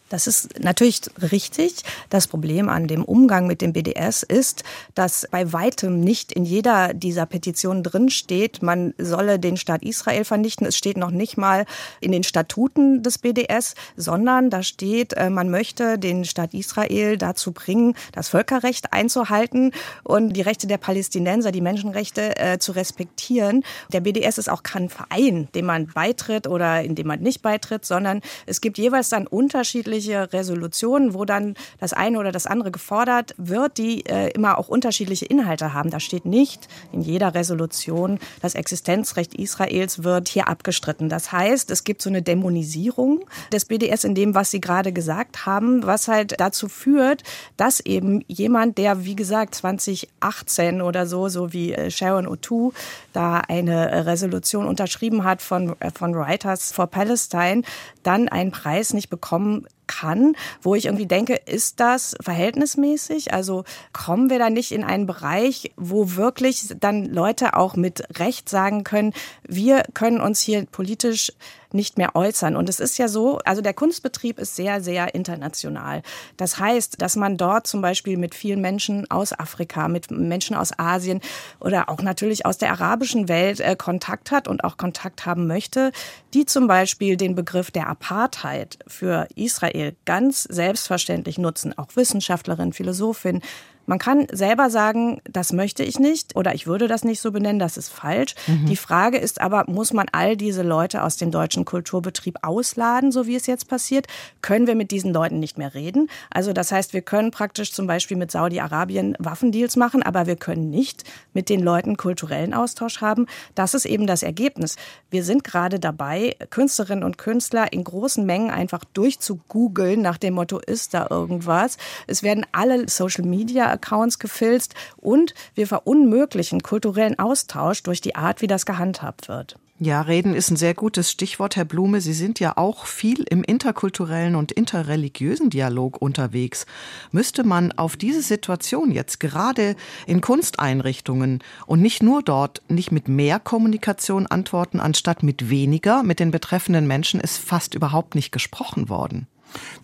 Das 0.08 0.28
ist 0.28 0.60
natürlich 0.60 1.00
richtig. 1.32 1.82
Das 2.10 2.28
Problem 2.28 2.68
an 2.68 2.86
dem 2.86 3.04
Umgang 3.04 3.46
mit 3.46 3.60
dem 3.60 3.72
BDS 3.72 4.22
ist, 4.22 4.62
dass 4.94 5.26
bei 5.30 5.52
weitem 5.52 6.00
nicht 6.00 6.32
in 6.32 6.44
jeder 6.44 6.94
dieser 6.94 7.26
Petitionen 7.26 7.82
drin 7.82 8.08
steht, 8.08 8.62
man 8.62 8.94
solle 8.98 9.40
den 9.40 9.56
Staat 9.56 9.82
Israel 9.82 10.24
vernichten. 10.24 10.66
Es 10.66 10.76
steht 10.76 10.96
noch 10.96 11.10
nicht 11.10 11.36
mal 11.36 11.66
in 12.00 12.12
den 12.12 12.22
Statuten 12.22 13.02
des 13.02 13.18
BDS, 13.18 13.74
sondern 13.96 14.48
da 14.48 14.62
steht, 14.62 15.12
äh, 15.14 15.28
man 15.28 15.50
möchte 15.50 15.98
den 15.98 16.24
Staat 16.24 16.54
Israel 16.54 17.18
dazu 17.18 17.50
bringen, 17.50 17.94
das 18.12 18.28
Völkerrecht 18.28 18.92
einzuhalten 18.92 19.72
und 20.04 20.34
die 20.34 20.42
Rechte 20.42 20.68
der 20.68 20.78
Palästinenser, 20.78 21.50
die 21.50 21.60
Menschenrechte 21.60 22.36
äh, 22.36 22.58
zu 22.58 22.72
respektieren. 22.72 23.64
Der 23.92 24.00
BDS 24.00 24.38
ist 24.38 24.48
auch 24.48 24.62
kein 24.62 24.88
Verein, 24.88 25.48
dem 25.56 25.66
man 25.66 25.88
beitritt 25.88 26.46
oder 26.46 26.82
in 26.82 26.94
dem 26.94 27.08
man 27.08 27.20
nicht 27.20 27.42
beitritt, 27.42 27.84
sondern 27.84 28.20
es 28.46 28.60
gibt 28.60 28.78
jeweils 28.78 29.08
dann 29.08 29.26
unterschiedliche 29.26 29.95
unterschiedliche 29.96 30.32
Resolutionen, 30.32 31.14
wo 31.14 31.24
dann 31.24 31.54
das 31.78 31.92
eine 31.92 32.18
oder 32.18 32.32
das 32.32 32.46
andere 32.46 32.70
gefordert 32.70 33.34
wird, 33.38 33.78
die 33.78 34.04
äh, 34.06 34.30
immer 34.30 34.58
auch 34.58 34.68
unterschiedliche 34.68 35.24
Inhalte 35.24 35.72
haben. 35.72 35.90
Da 35.90 36.00
steht 36.00 36.26
nicht 36.26 36.68
in 36.92 37.00
jeder 37.00 37.34
Resolution, 37.34 38.18
das 38.42 38.54
Existenzrecht 38.54 39.34
Israels 39.34 40.02
wird 40.02 40.28
hier 40.28 40.48
abgestritten. 40.48 41.08
Das 41.08 41.32
heißt, 41.32 41.70
es 41.70 41.84
gibt 41.84 42.02
so 42.02 42.10
eine 42.10 42.22
Dämonisierung 42.22 43.24
des 43.52 43.64
BDS 43.64 44.04
in 44.04 44.14
dem, 44.14 44.34
was 44.34 44.50
Sie 44.50 44.60
gerade 44.60 44.92
gesagt 44.92 45.46
haben, 45.46 45.86
was 45.86 46.08
halt 46.08 46.38
dazu 46.38 46.68
führt, 46.68 47.22
dass 47.56 47.80
eben 47.80 48.22
jemand, 48.28 48.78
der 48.78 49.04
wie 49.04 49.16
gesagt 49.16 49.54
2018 49.54 50.82
oder 50.82 51.06
so, 51.06 51.28
so 51.28 51.52
wie 51.52 51.72
äh, 51.72 51.90
Sharon 51.90 52.26
O'Toole, 52.26 52.72
da 53.12 53.38
eine 53.38 54.06
Resolution 54.06 54.66
unterschrieben 54.66 55.24
hat 55.24 55.40
von, 55.40 55.74
äh, 55.80 55.90
von 55.90 56.14
Writers 56.14 56.72
for 56.72 56.86
Palestine, 56.86 57.62
dann 58.02 58.28
einen 58.28 58.50
Preis 58.52 58.92
nicht 58.92 59.10
bekommen 59.10 59.66
kann, 59.86 60.36
wo 60.62 60.74
ich 60.74 60.86
irgendwie 60.86 61.06
denke, 61.06 61.34
ist 61.34 61.80
das 61.80 62.16
verhältnismäßig? 62.20 63.32
Also 63.32 63.64
kommen 63.92 64.30
wir 64.30 64.38
da 64.38 64.50
nicht 64.50 64.72
in 64.72 64.84
einen 64.84 65.06
Bereich, 65.06 65.72
wo 65.76 66.16
wirklich 66.16 66.74
dann 66.80 67.04
Leute 67.04 67.56
auch 67.56 67.76
mit 67.76 68.18
Recht 68.18 68.48
sagen 68.48 68.84
können, 68.84 69.12
wir 69.46 69.82
können 69.94 70.20
uns 70.20 70.40
hier 70.40 70.66
politisch 70.66 71.32
nicht 71.76 71.98
mehr 71.98 72.16
äußern. 72.16 72.56
Und 72.56 72.68
es 72.68 72.80
ist 72.80 72.98
ja 72.98 73.08
so, 73.08 73.38
also 73.44 73.62
der 73.62 73.74
Kunstbetrieb 73.74 74.38
ist 74.38 74.56
sehr, 74.56 74.80
sehr 74.80 75.14
international. 75.14 76.02
Das 76.36 76.58
heißt, 76.58 77.00
dass 77.00 77.14
man 77.16 77.36
dort 77.36 77.66
zum 77.66 77.82
Beispiel 77.82 78.16
mit 78.16 78.34
vielen 78.34 78.60
Menschen 78.60 79.08
aus 79.10 79.32
Afrika, 79.32 79.88
mit 79.88 80.10
Menschen 80.10 80.56
aus 80.56 80.76
Asien 80.78 81.20
oder 81.60 81.88
auch 81.88 82.02
natürlich 82.02 82.44
aus 82.46 82.58
der 82.58 82.72
arabischen 82.72 83.28
Welt 83.28 83.60
äh, 83.60 83.76
Kontakt 83.76 84.30
hat 84.30 84.48
und 84.48 84.64
auch 84.64 84.76
Kontakt 84.76 85.26
haben 85.26 85.46
möchte, 85.46 85.92
die 86.34 86.46
zum 86.46 86.66
Beispiel 86.66 87.16
den 87.16 87.34
Begriff 87.34 87.70
der 87.70 87.88
Apartheid 87.88 88.78
für 88.86 89.28
Israel 89.36 89.94
ganz 90.04 90.42
selbstverständlich 90.42 91.38
nutzen. 91.38 91.76
Auch 91.78 91.88
Wissenschaftlerinnen, 91.94 92.72
Philosophinnen, 92.72 93.42
man 93.86 93.98
kann 93.98 94.26
selber 94.30 94.70
sagen, 94.70 95.20
das 95.24 95.52
möchte 95.52 95.82
ich 95.82 95.98
nicht 95.98 96.36
oder 96.36 96.54
ich 96.54 96.66
würde 96.66 96.88
das 96.88 97.04
nicht 97.04 97.20
so 97.20 97.32
benennen, 97.32 97.58
das 97.58 97.76
ist 97.76 97.88
falsch. 97.88 98.34
Mhm. 98.46 98.66
Die 98.66 98.76
Frage 98.76 99.18
ist 99.18 99.40
aber, 99.40 99.64
muss 99.68 99.92
man 99.92 100.06
all 100.12 100.36
diese 100.36 100.62
Leute 100.62 101.02
aus 101.02 101.16
dem 101.16 101.30
deutschen 101.30 101.64
Kulturbetrieb 101.64 102.38
ausladen, 102.42 103.12
so 103.12 103.26
wie 103.26 103.36
es 103.36 103.46
jetzt 103.46 103.68
passiert? 103.68 104.06
Können 104.42 104.66
wir 104.66 104.74
mit 104.74 104.90
diesen 104.90 105.12
Leuten 105.12 105.38
nicht 105.38 105.56
mehr 105.56 105.74
reden? 105.74 106.08
Also 106.30 106.52
das 106.52 106.72
heißt, 106.72 106.92
wir 106.92 107.02
können 107.02 107.30
praktisch 107.30 107.72
zum 107.72 107.86
Beispiel 107.86 108.16
mit 108.16 108.30
Saudi-Arabien 108.30 109.16
Waffendeals 109.18 109.76
machen, 109.76 110.02
aber 110.02 110.26
wir 110.26 110.36
können 110.36 110.70
nicht 110.70 111.04
mit 111.32 111.48
den 111.48 111.60
Leuten 111.60 111.96
kulturellen 111.96 112.54
Austausch 112.54 113.00
haben. 113.00 113.26
Das 113.54 113.74
ist 113.74 113.86
eben 113.86 114.06
das 114.06 114.22
Ergebnis. 114.22 114.76
Wir 115.10 115.22
sind 115.22 115.44
gerade 115.44 115.78
dabei, 115.78 116.36
Künstlerinnen 116.50 117.04
und 117.04 117.18
Künstler 117.18 117.72
in 117.72 117.84
großen 117.84 118.26
Mengen 118.26 118.50
einfach 118.50 118.84
durchzugoogeln 118.84 120.02
nach 120.02 120.18
dem 120.18 120.34
Motto, 120.34 120.58
ist 120.58 120.94
da 120.94 121.06
irgendwas? 121.08 121.76
Es 122.06 122.22
werden 122.22 122.44
alle 122.52 122.88
Social 122.88 123.24
Media 123.24 123.75
Accounts 123.76 124.18
gefilzt 124.18 124.74
und 124.96 125.34
wir 125.54 125.66
verunmöglichen 125.66 126.62
kulturellen 126.62 127.18
Austausch 127.18 127.82
durch 127.82 128.00
die 128.00 128.16
Art, 128.16 128.42
wie 128.42 128.46
das 128.46 128.66
gehandhabt 128.66 129.28
wird. 129.28 129.56
Ja, 129.78 130.00
reden 130.00 130.34
ist 130.34 130.50
ein 130.50 130.56
sehr 130.56 130.72
gutes 130.72 131.10
Stichwort, 131.10 131.54
Herr 131.54 131.66
Blume. 131.66 132.00
Sie 132.00 132.14
sind 132.14 132.40
ja 132.40 132.56
auch 132.56 132.86
viel 132.86 133.24
im 133.28 133.44
interkulturellen 133.44 134.34
und 134.34 134.50
interreligiösen 134.50 135.50
Dialog 135.50 136.00
unterwegs. 136.00 136.64
Müsste 137.12 137.44
man 137.44 137.72
auf 137.72 137.98
diese 137.98 138.22
Situation 138.22 138.90
jetzt 138.90 139.20
gerade 139.20 139.76
in 140.06 140.22
Kunsteinrichtungen 140.22 141.44
und 141.66 141.82
nicht 141.82 142.02
nur 142.02 142.22
dort 142.22 142.62
nicht 142.68 142.90
mit 142.90 143.08
mehr 143.08 143.38
Kommunikation 143.38 144.26
antworten, 144.26 144.80
anstatt 144.80 145.22
mit 145.22 145.50
weniger? 145.50 146.02
Mit 146.02 146.20
den 146.20 146.30
betreffenden 146.30 146.86
Menschen 146.86 147.20
ist 147.20 147.36
fast 147.36 147.74
überhaupt 147.74 148.14
nicht 148.14 148.32
gesprochen 148.32 148.88
worden. 148.88 149.26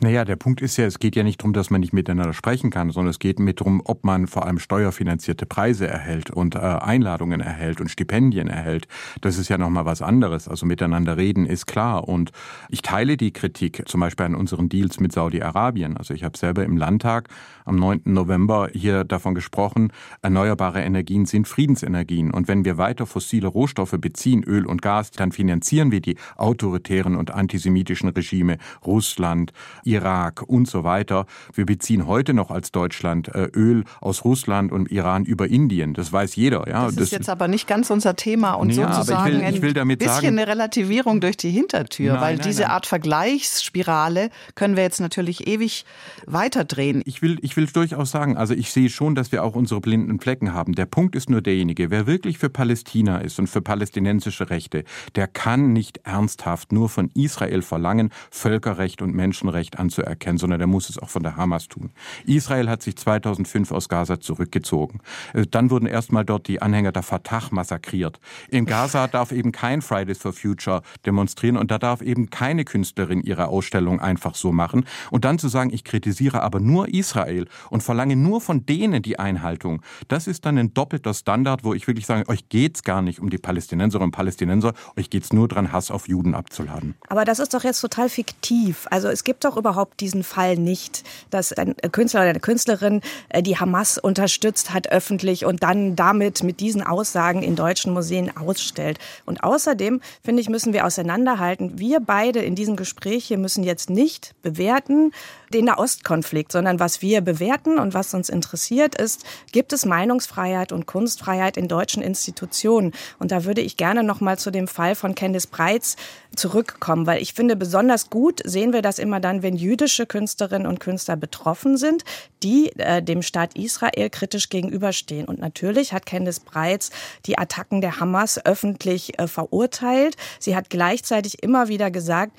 Naja, 0.01 0.25
der 0.25 0.37
Punkt 0.37 0.63
ist 0.63 0.77
ja, 0.77 0.87
es 0.87 0.99
geht 0.99 1.17
ja 1.17 1.23
nicht 1.23 1.41
darum, 1.41 1.53
dass 1.53 1.71
man 1.71 1.81
nicht 1.81 1.93
miteinander 1.93 2.33
sprechen 2.33 2.71
kann, 2.71 2.91
sondern 2.91 3.11
es 3.11 3.19
geht 3.19 3.39
mit 3.39 3.61
darum, 3.61 3.83
ob 3.85 4.05
man 4.05 4.27
vor 4.27 4.47
allem 4.47 4.59
steuerfinanzierte 4.59 5.47
Preise 5.47 5.87
erhält 5.87 6.31
und 6.31 6.55
äh, 6.55 6.59
Einladungen 6.59 7.41
erhält 7.41 7.81
und 7.81 7.91
Stipendien 7.91 8.49
erhält. 8.49 8.89
Das 9.21 9.39
ist 9.39 9.49
ja 9.49 9.59
nochmal 9.59 9.85
was 9.85 10.03
anderes. 10.03 10.49
Also 10.49 10.67
miteinander 10.67 11.17
reden 11.17 11.47
ist 11.47 11.67
klar. 11.67 12.09
Und 12.09 12.33
ich 12.69 12.83
teile 12.83 13.17
die 13.17 13.33
Kritik, 13.33 13.83
zum 13.87 14.01
Beispiel 14.01 14.27
an 14.27 14.35
unseren 14.35 14.69
Deals 14.69 15.01
mit 15.01 15.13
Saudi-Arabien. 15.13 15.97
Also 15.97 16.15
ich 16.15 16.25
habe 16.25 16.37
selber 16.37 16.65
im 16.65 16.77
Landtag 16.77 17.29
am 17.65 17.77
9. 17.77 18.03
November 18.05 18.71
hier 18.73 19.05
davon 19.05 19.35
gesprochen, 19.35 19.93
erneuerbare 20.21 20.83
Energien 20.83 21.27
sind 21.27 21.47
Friedensenergien. 21.49 22.31
Und 22.31 22.49
wenn 22.49 22.65
wir 22.65 22.79
weiter 22.79 23.07
fossile 23.07 23.49
Rohstoffe 23.49 23.97
beziehen, 23.99 24.43
Öl 24.45 24.67
und 24.67 24.83
Gas, 24.83 25.11
dann 25.11 25.33
finanzieren 25.33 25.93
wir 25.93 26.01
die 26.01 26.17
autoritären 26.37 27.17
und 27.17 27.31
antisemitischen 27.31 28.09
Regime 28.09 28.59
Russland, 28.85 29.53
Irak 29.85 30.43
und 30.43 30.69
so 30.69 30.85
weiter. 30.85 31.27
Wir 31.55 31.67
beziehen 31.67 32.07
heute 32.07 32.35
noch 32.35 32.51
als 32.51 32.73
Deutschland 32.73 33.29
äh, 33.29 33.49
Öl 33.55 33.85
aus 34.01 34.25
Russland 34.25 34.73
und 34.73 34.91
Iran 34.91 35.25
über 35.25 35.49
Indien. 35.49 35.95
Das 35.95 36.13
weiß 36.13 36.37
jeder. 36.37 36.69
Ja, 36.69 36.87
das, 36.87 36.95
das 36.95 37.05
ist 37.05 37.13
jetzt 37.13 37.31
aber 37.31 37.49
nicht 37.49 37.67
ganz 37.67 37.91
unser 37.91 38.17
Thema 38.17 38.55
und 38.55 38.71
ja, 38.71 38.93
sozusagen 38.93 39.37
ich 39.37 39.43
will, 39.43 39.55
ich 39.55 39.63
will 39.63 39.79
ein 39.79 39.89
bisschen 39.89 40.13
sagen, 40.13 40.27
eine 40.29 40.47
Relativierung 40.47 41.21
durch 41.21 41.37
die 41.37 41.51
Hintertür, 41.51 42.15
nein, 42.15 42.23
weil 42.23 42.37
nein, 42.37 42.47
diese 42.47 42.63
nein. 42.63 42.71
Art 42.71 42.87
Vergleichsspirale 42.87 44.31
können 44.55 44.77
wir 44.77 44.83
jetzt 44.83 45.01
natürlich 45.01 45.47
ewig 45.47 45.85
weiterdrehen. 46.27 47.03
Ich 47.05 47.23
will, 47.23 47.39
ich 47.43 47.57
will 47.57 47.67
durchaus 47.67 48.11
sagen, 48.11 48.37
also 48.37 48.55
ich 48.55 48.73
sehe 48.73 48.89
schon, 48.89 49.15
dass 49.15 49.33
wir 49.33 49.45
auch 49.45 49.55
unsere 49.55 49.81
blinden 49.81 50.19
Flecken 50.21 50.53
haben. 50.53 50.75
Der 50.75 50.87
Punkt 50.87 51.15
ist 51.15 51.31
nur 51.31 51.43
derjenige, 51.43 51.91
wer 51.91 52.07
wirklich 52.07 52.39
für 52.39 52.51
Palästina 52.51 53.19
ist 53.19 53.39
und 53.39 53.49
für 53.49 53.61
palästinensische 53.61 54.51
Rechte, 54.51 54.85
der 55.15 55.27
kann 55.27 55.73
nicht 55.73 56.01
ernsthaft 56.05 56.73
nur 56.73 56.89
von 56.89 57.11
Israel 57.15 57.63
verlangen, 57.63 58.11
Völkerrecht 58.31 59.03
und 59.03 59.15
Menschenrechte 59.15 59.42
Menschenrecht 59.43 59.79
anzuerkennen, 59.79 60.39
sondern 60.39 60.61
er 60.61 60.67
muss 60.67 60.89
es 60.89 60.99
auch 60.99 61.11
von 61.11 61.23
der 61.23 61.37
Hamas 61.37 61.69
tun. 61.69 61.91
Israel 62.27 62.69
hat 62.69 62.83
sich 62.83 62.97
2005 62.97 63.73
aus 63.73 63.89
Gaza 63.89 64.21
zurückgezogen. 64.21 65.01
Äh, 65.35 65.47
dann 65.51 65.71
wurden 65.71 65.87
erstmal 65.87 66.25
dort 66.25 66.49
die 66.49 66.63
Anhänger 66.63 66.93
der 66.93 67.03
Fatah 67.03 67.43
massakriert. 67.51 68.21
In 68.51 68.67
Gaza 68.67 69.09
darf 69.09 69.33
eben 69.33 69.53
kein 69.53 69.83
Fridays 69.83 70.19
for 70.19 70.33
Future 70.33 70.83
demonstrieren 71.05 71.57
und 71.57 71.71
da 71.71 71.79
darf 71.79 72.03
eben 72.03 72.31
keine 72.31 72.65
Künstlerin 72.65 73.23
ihre 73.23 73.49
Ausstellung 73.49 74.01
einfach 74.01 74.35
so 74.35 74.53
machen. 74.53 74.85
Und 75.11 75.25
dann 75.25 75.39
zu 75.39 75.49
sagen, 75.49 75.73
ich 75.73 75.83
kritisiere 75.83 76.43
aber 76.43 76.61
nur 76.61 76.89
Israel 76.89 77.47
und 77.71 77.83
verlange 77.83 78.17
nur 78.17 78.41
von 78.41 78.65
denen 78.65 79.03
die 79.03 79.19
Einhaltung, 79.19 79.83
das 80.09 80.27
ist 80.27 80.45
dann 80.47 80.59
ein 80.59 80.75
doppelter 80.75 81.15
Standard, 81.15 81.65
wo 81.65 81.75
ich 81.75 81.87
wirklich 81.87 82.07
sage, 82.07 82.29
euch 82.29 82.49
geht's 82.49 82.83
gar 82.83 83.03
nicht 83.03 83.19
um 83.19 83.31
die 83.31 83.39
Palästinenserinnen 83.39 84.09
und 84.09 84.13
Palästinenser, 84.13 84.75
euch 84.97 85.11
geht's 85.11 85.33
nur 85.33 85.49
dran, 85.49 85.73
Hass 85.73 85.91
auf 85.91 86.09
Juden 86.09 86.35
abzuladen. 86.35 86.95
Aber 87.09 87.25
das 87.25 87.39
ist 87.39 87.55
doch 87.55 87.65
jetzt 87.65 87.81
total 87.81 88.09
fiktiv. 88.09 88.87
Also 88.91 89.09
es 89.09 89.25
gibt 89.25 89.32
doch 89.41 89.57
überhaupt 89.57 90.01
diesen 90.01 90.23
Fall 90.23 90.57
nicht, 90.57 91.05
dass 91.31 91.53
ein 91.53 91.75
Künstler 91.93 92.21
oder 92.21 92.31
eine 92.31 92.41
Künstlerin 92.41 93.01
äh, 93.29 93.43
die 93.43 93.59
Hamas 93.59 93.99
unterstützt 93.99 94.73
hat 94.73 94.89
öffentlich 94.89 95.45
und 95.45 95.63
dann 95.63 95.97
damit 95.97 96.43
mit 96.43 96.61
diesen 96.61 96.83
Aussagen 96.83 97.43
in 97.43 97.57
deutschen 97.57 97.93
Museen 97.93 98.37
ausstellt. 98.37 98.99
Und 99.25 99.43
außerdem, 99.43 100.01
finde 100.23 100.43
ich, 100.43 100.49
müssen 100.49 100.73
wir 100.73 100.87
auseinanderhalten, 100.87 101.79
wir 101.79 102.01
beide 102.01 102.41
in 102.41 102.55
diesem 102.55 102.77
Gespräch 102.77 103.25
hier 103.25 103.39
müssen 103.39 103.65
jetzt 103.65 103.91
nicht 103.91 104.35
bewerten, 104.43 105.13
den 105.53 105.67
Nahostkonflikt, 105.67 106.53
sondern 106.53 106.81
was 106.81 107.03
wir 107.03 107.21
bewerten 107.21 107.79
und 107.79 107.95
was 107.95 108.15
uns 108.15 108.29
interessiert 108.29 108.95
ist, 108.95 109.25
gibt 109.53 109.73
es 109.73 109.87
Meinungsfreiheit 109.87 110.73
und 110.73 110.87
Kunstfreiheit 110.87 111.57
in 111.57 111.69
deutschen 111.69 112.03
Institutionen? 112.03 112.93
Und 113.19 113.31
da 113.31 113.45
würde 113.45 113.61
ich 113.61 113.77
gerne 113.77 114.03
noch 114.03 114.21
mal 114.21 114.39
zu 114.39 114.51
dem 114.51 114.69
Fall 114.69 114.95
von 114.95 115.15
Candice 115.15 115.47
Breitz 115.47 115.97
zurückkommen, 116.35 117.07
weil 117.07 117.23
ich 117.23 117.35
finde, 117.35 117.57
besonders 117.57 118.11
gut 118.11 118.41
sehen 118.45 118.73
wir 118.73 118.83
das 118.83 118.99
immer 118.99 119.21
dann, 119.21 119.43
wenn 119.43 119.55
jüdische 119.55 120.07
Künstlerinnen 120.07 120.67
und 120.67 120.81
Künstler 120.81 121.17
betroffen 121.17 121.77
sind, 121.77 122.05
die 122.43 122.73
äh, 122.79 123.03
dem 123.03 123.23
Staat 123.23 123.57
Israel 123.57 124.11
kritisch 124.11 124.49
gegenüberstehen. 124.49 125.27
Und 125.27 125.39
natürlich 125.39 125.93
hat 125.93 126.07
Candice 126.07 126.41
Breitz 126.41 126.91
die 127.27 127.39
Attacken 127.39 127.81
der 127.81 128.01
Hamas 128.01 128.45
öffentlich 128.45 129.19
äh, 129.19 129.29
verurteilt. 129.29 130.17
Sie 130.39 130.57
hat 130.57 130.71
gleichzeitig 130.71 131.43
immer 131.43 131.69
wieder 131.69 131.91
gesagt, 131.91 132.33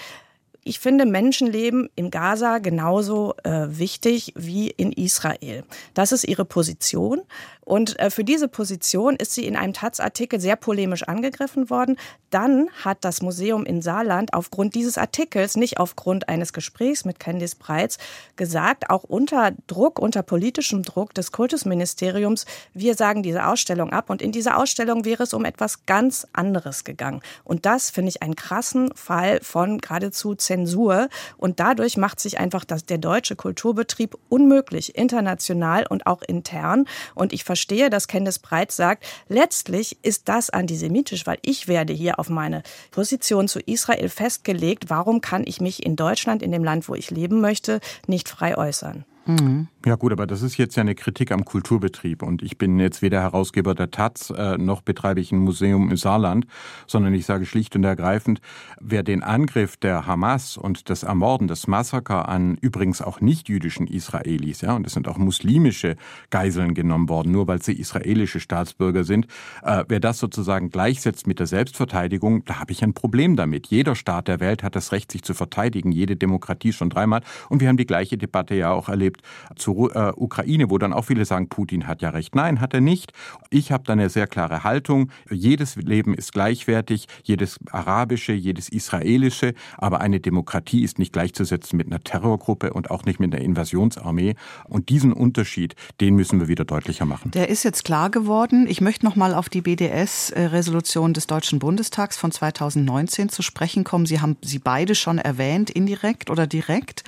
ich 0.63 0.79
finde 0.79 1.05
Menschenleben 1.05 1.89
im 1.95 2.11
Gaza 2.11 2.59
genauso 2.59 3.35
äh, 3.43 3.67
wichtig 3.69 4.33
wie 4.35 4.69
in 4.69 4.91
Israel. 4.91 5.63
Das 5.93 6.11
ist 6.11 6.23
ihre 6.23 6.45
Position. 6.45 7.21
Und 7.65 7.99
äh, 7.99 8.09
für 8.09 8.23
diese 8.23 8.47
Position 8.47 9.15
ist 9.15 9.33
sie 9.33 9.45
in 9.45 9.55
einem 9.55 9.73
Taz-Artikel 9.73 10.39
sehr 10.39 10.55
polemisch 10.55 11.03
angegriffen 11.03 11.69
worden. 11.69 11.97
Dann 12.29 12.69
hat 12.83 12.99
das 13.01 13.21
Museum 13.21 13.65
in 13.65 13.81
Saarland 13.81 14.33
aufgrund 14.33 14.75
dieses 14.75 14.97
Artikels, 14.97 15.55
nicht 15.55 15.77
aufgrund 15.77 16.29
eines 16.29 16.53
Gesprächs 16.53 17.05
mit 17.05 17.19
Candice 17.19 17.55
Breitz, 17.55 17.97
gesagt, 18.35 18.89
auch 18.89 19.03
unter 19.03 19.51
Druck, 19.67 19.99
unter 19.99 20.23
politischem 20.23 20.83
Druck 20.83 21.13
des 21.13 21.31
Kultusministeriums, 21.31 22.45
wir 22.73 22.95
sagen 22.95 23.23
diese 23.23 23.45
Ausstellung 23.45 23.91
ab. 23.91 24.09
Und 24.09 24.21
in 24.21 24.31
dieser 24.31 24.57
Ausstellung 24.57 25.05
wäre 25.05 25.23
es 25.23 25.33
um 25.33 25.45
etwas 25.45 25.85
ganz 25.85 26.27
anderes 26.33 26.83
gegangen. 26.83 27.21
Und 27.43 27.65
das 27.65 27.89
finde 27.89 28.09
ich 28.09 28.21
einen 28.21 28.35
krassen 28.35 28.93
Fall 28.95 29.39
von 29.41 29.79
geradezu 29.79 30.35
Zensur. 30.35 31.09
Und 31.37 31.59
dadurch 31.59 31.97
macht 31.97 32.19
sich 32.19 32.39
einfach 32.39 32.65
das, 32.65 32.85
der 32.85 32.97
deutsche 32.97 33.35
Kulturbetrieb 33.35 34.17
unmöglich, 34.29 34.95
international 34.95 35.85
und 35.87 36.07
auch 36.07 36.21
intern. 36.21 36.85
Und 37.15 37.33
ich 37.33 37.43
verstehe, 37.53 37.91
dass 37.91 38.07
Candice 38.07 38.39
Breit 38.39 38.71
sagt, 38.71 39.05
letztlich 39.29 39.97
ist 40.01 40.27
das 40.27 40.49
antisemitisch, 40.49 41.27
weil 41.27 41.37
ich 41.43 41.67
werde 41.67 41.93
hier 41.93 42.17
auf 42.17 42.27
meine 42.27 42.63
Position 42.89 43.47
zu 43.47 43.59
Israel 43.59 44.09
festgelegt. 44.09 44.89
Warum 44.89 45.21
kann 45.21 45.43
ich 45.45 45.61
mich 45.61 45.85
in 45.85 45.95
Deutschland, 45.95 46.41
in 46.41 46.51
dem 46.51 46.63
Land, 46.63 46.89
wo 46.89 46.95
ich 46.95 47.11
leben 47.11 47.41
möchte, 47.41 47.79
nicht 48.07 48.27
frei 48.27 48.57
äußern? 48.57 49.05
Mhm. 49.25 49.67
Ja 49.85 49.95
gut, 49.95 50.11
aber 50.13 50.27
das 50.27 50.41
ist 50.41 50.57
jetzt 50.57 50.75
ja 50.75 50.81
eine 50.81 50.95
Kritik 50.95 51.31
am 51.31 51.43
Kulturbetrieb 51.43 52.23
und 52.23 52.41
ich 52.41 52.57
bin 52.57 52.79
jetzt 52.79 53.01
weder 53.01 53.21
Herausgeber 53.21 53.75
der 53.75 53.91
Taz 53.91 54.29
äh, 54.29 54.57
noch 54.57 54.81
betreibe 54.81 55.19
ich 55.19 55.31
ein 55.31 55.39
Museum 55.39 55.89
im 55.89 55.97
Saarland, 55.97 56.45
sondern 56.87 57.13
ich 57.13 57.25
sage 57.25 57.45
schlicht 57.45 57.75
und 57.75 57.83
ergreifend, 57.83 58.39
wer 58.79 59.03
den 59.03 59.23
Angriff 59.23 59.75
der 59.75 60.07
Hamas 60.07 60.55
und 60.55 60.89
das 60.89 61.03
Ermorden, 61.03 61.49
das 61.49 61.67
Massaker 61.67 62.29
an 62.29 62.57
übrigens 62.61 63.01
auch 63.01 63.19
nicht-jüdischen 63.19 63.87
Israelis, 63.87 64.61
ja, 64.61 64.73
und 64.73 64.87
es 64.87 64.93
sind 64.93 65.07
auch 65.07 65.17
muslimische 65.17 65.97
Geiseln 66.29 66.73
genommen 66.73 67.09
worden, 67.09 67.31
nur 67.31 67.47
weil 67.47 67.61
sie 67.61 67.73
israelische 67.73 68.39
Staatsbürger 68.39 69.03
sind, 69.03 69.27
äh, 69.63 69.83
wer 69.87 69.99
das 69.99 70.17
sozusagen 70.19 70.69
gleichsetzt 70.69 71.27
mit 71.27 71.39
der 71.39 71.47
Selbstverteidigung, 71.47 72.45
da 72.45 72.59
habe 72.59 72.71
ich 72.71 72.83
ein 72.83 72.93
Problem 72.93 73.35
damit. 73.35 73.67
Jeder 73.67 73.95
Staat 73.95 74.29
der 74.29 74.39
Welt 74.39 74.63
hat 74.63 74.77
das 74.77 74.93
Recht, 74.93 75.11
sich 75.11 75.23
zu 75.23 75.33
verteidigen, 75.33 75.91
jede 75.91 76.15
Demokratie 76.15 76.71
schon 76.71 76.89
dreimal 76.89 77.21
und 77.49 77.59
wir 77.59 77.67
haben 77.67 77.77
die 77.77 77.85
gleiche 77.85 78.17
Debatte 78.17 78.55
ja 78.55 78.71
auch 78.71 78.87
erlebt 78.87 79.12
zur 79.55 79.95
äh, 79.95 80.13
Ukraine, 80.15 80.69
wo 80.69 80.77
dann 80.77 80.93
auch 80.93 81.05
viele 81.05 81.25
sagen, 81.25 81.49
Putin 81.49 81.87
hat 81.87 82.01
ja 82.01 82.09
recht. 82.09 82.35
Nein, 82.35 82.61
hat 82.61 82.73
er 82.73 82.81
nicht. 82.81 83.13
Ich 83.49 83.71
habe 83.71 83.83
da 83.85 83.93
eine 83.93 84.09
sehr 84.09 84.27
klare 84.27 84.63
Haltung. 84.63 85.11
Jedes 85.29 85.75
Leben 85.75 86.13
ist 86.13 86.33
gleichwertig, 86.33 87.07
jedes 87.23 87.59
arabische, 87.71 88.33
jedes 88.33 88.69
israelische, 88.69 89.53
aber 89.77 90.01
eine 90.01 90.19
Demokratie 90.19 90.83
ist 90.83 90.99
nicht 90.99 91.13
gleichzusetzen 91.13 91.77
mit 91.77 91.87
einer 91.87 92.01
Terrorgruppe 92.01 92.73
und 92.73 92.91
auch 92.91 93.05
nicht 93.05 93.19
mit 93.19 93.33
einer 93.33 93.43
Invasionsarmee. 93.43 94.35
Und 94.67 94.89
diesen 94.89 95.13
Unterschied, 95.13 95.75
den 96.01 96.15
müssen 96.15 96.39
wir 96.39 96.47
wieder 96.47 96.65
deutlicher 96.65 97.05
machen. 97.05 97.31
Der 97.31 97.49
ist 97.49 97.63
jetzt 97.63 97.83
klar 97.83 98.09
geworden. 98.09 98.67
Ich 98.67 98.81
möchte 98.81 99.05
noch 99.05 99.15
mal 99.15 99.33
auf 99.33 99.49
die 99.49 99.61
BDS-Resolution 99.61 101.13
des 101.13 101.27
Deutschen 101.27 101.59
Bundestags 101.59 102.17
von 102.17 102.31
2019 102.31 103.29
zu 103.29 103.41
sprechen 103.41 103.83
kommen. 103.83 104.05
Sie 104.05 104.19
haben 104.19 104.37
sie 104.41 104.59
beide 104.59 104.95
schon 104.95 105.17
erwähnt, 105.17 105.69
indirekt 105.69 106.29
oder 106.29 106.47
direkt. 106.47 107.03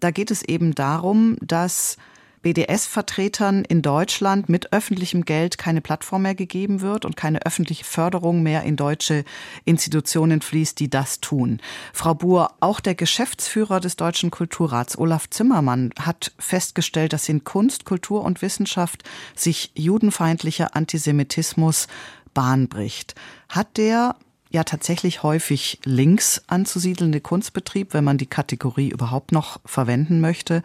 Da 0.00 0.10
geht 0.10 0.30
es 0.30 0.42
eben 0.42 0.74
darum, 0.74 1.36
dass 1.40 1.96
BDS-Vertretern 2.42 3.64
in 3.64 3.82
Deutschland 3.82 4.48
mit 4.48 4.72
öffentlichem 4.72 5.24
Geld 5.26 5.58
keine 5.58 5.82
Plattform 5.82 6.22
mehr 6.22 6.34
gegeben 6.34 6.80
wird 6.80 7.04
und 7.04 7.16
keine 7.16 7.44
öffentliche 7.44 7.84
Förderung 7.84 8.42
mehr 8.42 8.62
in 8.62 8.76
deutsche 8.76 9.24
Institutionen 9.64 10.40
fließt, 10.40 10.80
die 10.80 10.88
das 10.88 11.20
tun. 11.20 11.60
Frau 11.92 12.14
Buhr, 12.14 12.52
auch 12.60 12.80
der 12.80 12.94
Geschäftsführer 12.94 13.80
des 13.80 13.96
Deutschen 13.96 14.30
Kulturrats, 14.30 14.96
Olaf 14.96 15.28
Zimmermann, 15.28 15.92
hat 15.98 16.32
festgestellt, 16.38 17.12
dass 17.12 17.28
in 17.28 17.44
Kunst, 17.44 17.84
Kultur 17.84 18.24
und 18.24 18.40
Wissenschaft 18.40 19.02
sich 19.36 19.72
judenfeindlicher 19.74 20.74
Antisemitismus 20.74 21.88
Bahn 22.32 22.68
bricht. 22.68 23.14
Hat 23.48 23.76
der 23.76 24.16
ja 24.50 24.64
tatsächlich 24.64 25.22
häufig 25.22 25.78
links 25.84 26.42
anzusiedelnde 26.48 27.20
Kunstbetrieb, 27.20 27.94
wenn 27.94 28.04
man 28.04 28.18
die 28.18 28.26
Kategorie 28.26 28.90
überhaupt 28.90 29.32
noch 29.32 29.60
verwenden 29.64 30.20
möchte, 30.20 30.62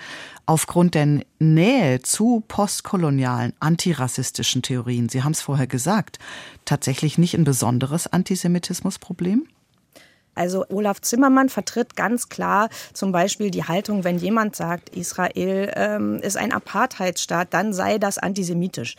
aufgrund 0.48 0.96
der 0.96 1.22
Nähe 1.40 2.02
zu 2.02 2.44
postkolonialen 2.48 3.54
antirassistischen 3.60 4.64
Theorien, 4.64 5.08
Sie 5.10 5.24
haben 5.24 5.34
es 5.34 5.42
vorher 5.42 5.68
gesagt, 5.68 6.18
tatsächlich 6.66 7.18
nicht 7.18 7.36
ein 7.36 7.44
besonderes 7.44 8.08
Antisemitismusproblem? 8.08 9.48
Also 10.34 10.66
Olaf 10.68 11.00
Zimmermann 11.00 11.48
vertritt 11.48 11.96
ganz 11.96 12.28
klar 12.28 12.70
zum 12.94 13.12
Beispiel 13.14 13.52
die 13.52 13.64
Haltung, 13.64 14.04
wenn 14.04 14.18
jemand 14.18 14.56
sagt, 14.56 14.90
Israel 14.90 15.72
ähm, 15.76 16.18
ist 16.18 16.38
ein 16.38 16.52
Apartheidsstaat, 16.52 17.54
dann 17.54 17.72
sei 17.72 17.98
das 18.00 18.18
antisemitisch. 18.18 18.96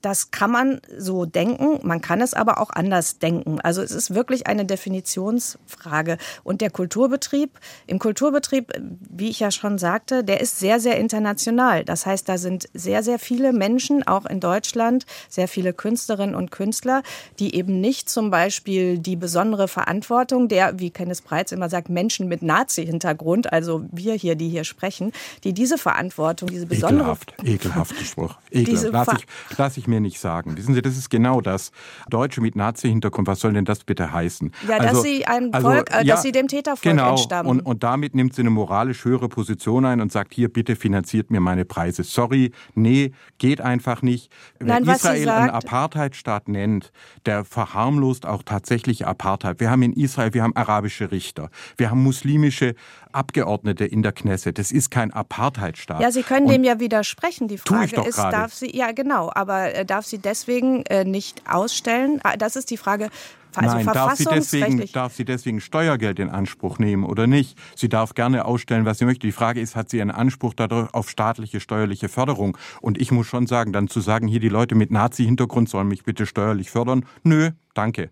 Das 0.00 0.30
kann 0.30 0.50
man 0.50 0.80
so 0.96 1.24
denken, 1.24 1.80
man 1.82 2.00
kann 2.00 2.20
es 2.20 2.34
aber 2.34 2.60
auch 2.60 2.70
anders 2.70 3.18
denken. 3.18 3.60
Also 3.60 3.82
es 3.82 3.90
ist 3.90 4.14
wirklich 4.14 4.46
eine 4.46 4.64
Definitionsfrage. 4.64 6.18
Und 6.44 6.60
der 6.60 6.70
Kulturbetrieb, 6.70 7.58
im 7.86 7.98
Kulturbetrieb, 7.98 8.72
wie 9.10 9.28
ich 9.28 9.40
ja 9.40 9.50
schon 9.50 9.78
sagte, 9.78 10.22
der 10.22 10.40
ist 10.40 10.60
sehr, 10.60 10.78
sehr 10.78 10.98
international. 10.98 11.84
Das 11.84 12.06
heißt, 12.06 12.28
da 12.28 12.38
sind 12.38 12.68
sehr, 12.74 13.02
sehr 13.02 13.18
viele 13.18 13.52
Menschen, 13.52 14.06
auch 14.06 14.24
in 14.26 14.38
Deutschland, 14.38 15.04
sehr 15.28 15.48
viele 15.48 15.72
Künstlerinnen 15.72 16.36
und 16.36 16.52
Künstler, 16.52 17.02
die 17.40 17.56
eben 17.56 17.80
nicht 17.80 18.08
zum 18.08 18.30
Beispiel 18.30 18.98
die 18.98 19.16
besondere 19.16 19.66
Verantwortung 19.66 20.48
der, 20.48 20.78
wie 20.78 20.90
Kenneth 20.90 21.24
Breitz 21.24 21.50
immer 21.50 21.68
sagt, 21.68 21.88
Menschen 21.88 22.28
mit 22.28 22.42
Nazi-Hintergrund, 22.42 23.52
also 23.52 23.84
wir 23.90 24.14
hier, 24.14 24.36
die 24.36 24.48
hier 24.48 24.64
sprechen, 24.64 25.12
die 25.42 25.52
diese 25.52 25.78
Verantwortung, 25.78 26.48
diese 26.48 26.66
besondere... 26.66 27.08
Ekelhaft, 27.08 27.34
ekelhafter 27.42 28.04
Spruch. 28.04 28.36
Ekelhaft. 28.52 28.92
Lass 28.92 29.18
ich, 29.18 29.26
lass 29.58 29.76
ich 29.76 29.87
mir 29.88 30.00
nicht 30.00 30.20
sagen. 30.20 30.56
Wissen 30.56 30.74
Sie, 30.74 30.82
das 30.82 30.96
ist 30.96 31.10
genau 31.10 31.40
das. 31.40 31.72
Deutsche 32.08 32.40
mit 32.40 32.56
Nazi-Hintergrund, 32.56 33.26
was 33.26 33.40
soll 33.40 33.52
denn 33.52 33.64
das 33.64 33.84
bitte 33.84 34.12
heißen? 34.12 34.52
Ja, 34.68 34.76
also, 34.76 34.94
dass 34.94 35.02
sie 35.02 35.26
einem 35.26 35.50
also, 35.52 35.68
Volk, 35.68 35.90
äh, 35.90 36.04
ja, 36.04 36.14
dass 36.14 36.22
sie 36.22 36.32
dem 36.32 36.48
Tätervolk 36.48 36.82
genau. 36.82 37.10
entstammen. 37.10 37.50
Und, 37.50 37.60
und 37.60 37.82
damit 37.82 38.14
nimmt 38.14 38.34
sie 38.34 38.42
eine 38.42 38.50
moralisch 38.50 39.04
höhere 39.04 39.28
Position 39.28 39.84
ein 39.84 40.00
und 40.00 40.12
sagt, 40.12 40.34
hier, 40.34 40.52
bitte 40.52 40.76
finanziert 40.76 41.30
mir 41.30 41.40
meine 41.40 41.64
Preise. 41.64 42.04
Sorry, 42.04 42.52
nee, 42.74 43.12
geht 43.38 43.60
einfach 43.60 44.02
nicht. 44.02 44.30
Wer 44.58 44.80
Nein, 44.80 44.94
Israel 44.94 45.24
sagt, 45.24 45.40
einen 45.40 45.50
Apartheidstaat 45.50 46.48
nennt, 46.48 46.92
der 47.26 47.44
verharmlost 47.44 48.26
auch 48.26 48.42
tatsächlich 48.42 49.06
Apartheid. 49.06 49.60
Wir 49.60 49.70
haben 49.70 49.82
in 49.82 49.92
Israel, 49.92 50.34
wir 50.34 50.42
haben 50.42 50.54
arabische 50.56 51.10
Richter, 51.10 51.50
wir 51.76 51.90
haben 51.90 52.02
muslimische 52.02 52.74
Abgeordnete 53.12 53.84
in 53.84 54.02
der 54.02 54.12
Knesset. 54.12 54.58
Das 54.58 54.72
ist 54.72 54.90
kein 54.90 55.12
Apartheidstaat. 55.12 56.00
Ja, 56.00 56.10
Sie 56.10 56.22
können 56.22 56.46
und 56.46 56.52
dem 56.52 56.64
ja 56.64 56.80
widersprechen. 56.80 57.48
Die 57.48 57.58
Frage 57.58 58.02
ist, 58.02 58.18
darf 58.18 58.54
sie, 58.54 58.74
ja 58.76 58.92
genau, 58.92 59.30
aber 59.34 59.74
äh, 59.74 59.84
darf 59.84 60.06
sie 60.06 60.18
deswegen 60.18 60.84
äh, 60.86 61.04
nicht 61.04 61.42
ausstellen? 61.50 62.20
Ah, 62.22 62.36
das 62.36 62.56
ist 62.56 62.70
die 62.70 62.76
Frage. 62.76 63.10
Also 63.54 63.76
Nein, 63.76 63.86
darf 63.86 64.14
sie, 64.14 64.24
deswegen, 64.24 64.84
darf 64.92 65.14
sie 65.14 65.24
deswegen 65.24 65.60
Steuergeld 65.60 66.18
in 66.18 66.28
Anspruch 66.28 66.78
nehmen 66.78 67.04
oder 67.04 67.26
nicht? 67.26 67.58
Sie 67.74 67.88
darf 67.88 68.14
gerne 68.14 68.44
ausstellen, 68.44 68.84
was 68.84 68.98
sie 68.98 69.04
möchte. 69.04 69.26
Die 69.26 69.32
Frage 69.32 69.60
ist, 69.60 69.74
hat 69.74 69.88
sie 69.88 70.00
einen 70.00 70.10
Anspruch 70.10 70.54
darauf 70.54 70.92
auf 70.92 71.10
staatliche 71.10 71.60
steuerliche 71.60 72.08
Förderung? 72.08 72.56
Und 72.80 72.98
ich 73.00 73.10
muss 73.10 73.26
schon 73.26 73.46
sagen, 73.46 73.72
dann 73.72 73.88
zu 73.88 74.00
sagen, 74.00 74.28
hier 74.28 74.40
die 74.40 74.48
Leute 74.48 74.74
mit 74.74 74.90
Nazi-Hintergrund 74.90 75.68
sollen 75.68 75.88
mich 75.88 76.04
bitte 76.04 76.26
steuerlich 76.26 76.70
fördern, 76.70 77.04
nö, 77.22 77.50
danke. 77.74 78.10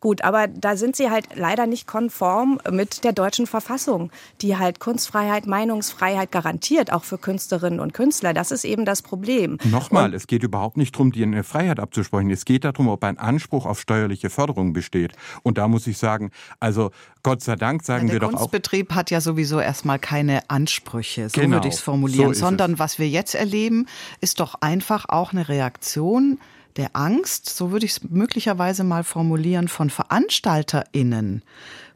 Gut, 0.00 0.24
aber 0.24 0.46
da 0.46 0.76
sind 0.76 0.96
sie 0.96 1.10
halt 1.10 1.26
leider 1.34 1.66
nicht 1.66 1.86
konform 1.86 2.58
mit 2.70 3.04
der 3.04 3.12
deutschen 3.12 3.46
Verfassung, 3.46 4.10
die 4.40 4.56
halt 4.56 4.80
Kunstfreiheit, 4.80 5.46
Meinungsfreiheit 5.46 6.32
garantiert, 6.32 6.90
auch 6.90 7.04
für 7.04 7.18
Künstlerinnen 7.18 7.80
und 7.80 7.92
Künstler. 7.92 8.32
Das 8.32 8.50
ist 8.50 8.64
eben 8.64 8.86
das 8.86 9.02
Problem. 9.02 9.58
Nochmal, 9.64 10.06
und 10.06 10.14
es 10.14 10.26
geht 10.26 10.42
überhaupt 10.42 10.78
nicht 10.78 10.94
darum, 10.94 11.12
dir 11.12 11.26
eine 11.26 11.44
Freiheit 11.44 11.78
abzusprechen. 11.78 12.30
Es 12.30 12.46
geht 12.46 12.64
darum, 12.64 12.88
ob 12.88 13.04
ein 13.04 13.18
Anspruch 13.18 13.66
auf 13.66 13.78
steuerliche 13.78 14.30
Förderung 14.30 14.72
besteht. 14.72 15.12
Und 15.42 15.58
da 15.58 15.68
muss 15.68 15.86
ich 15.86 15.98
sagen, 15.98 16.30
also 16.60 16.92
Gott 17.22 17.42
sei 17.42 17.56
Dank 17.56 17.82
sagen 17.84 18.06
ja, 18.06 18.14
wir 18.14 18.20
doch 18.20 18.28
auch. 18.28 18.30
Der 18.30 18.38
Kunstbetrieb 18.38 18.94
hat 18.94 19.10
ja 19.10 19.20
sowieso 19.20 19.60
erstmal 19.60 19.98
keine 19.98 20.48
Ansprüche, 20.48 21.28
so 21.28 21.38
genau, 21.38 21.56
würde 21.56 21.68
ich 21.68 21.74
es 21.74 21.80
formulieren, 21.80 22.32
so 22.32 22.40
sondern 22.40 22.74
es. 22.74 22.78
was 22.78 22.98
wir 22.98 23.08
jetzt 23.08 23.34
erleben, 23.34 23.86
ist 24.22 24.40
doch 24.40 24.54
einfach 24.62 25.10
auch 25.10 25.32
eine 25.32 25.48
Reaktion 25.50 26.38
der 26.76 26.90
Angst, 26.94 27.48
so 27.48 27.70
würde 27.70 27.86
ich 27.86 27.92
es 27.92 28.02
möglicherweise 28.04 28.84
mal 28.84 29.04
formulieren, 29.04 29.68
von 29.68 29.90
VeranstalterInnen 29.90 31.42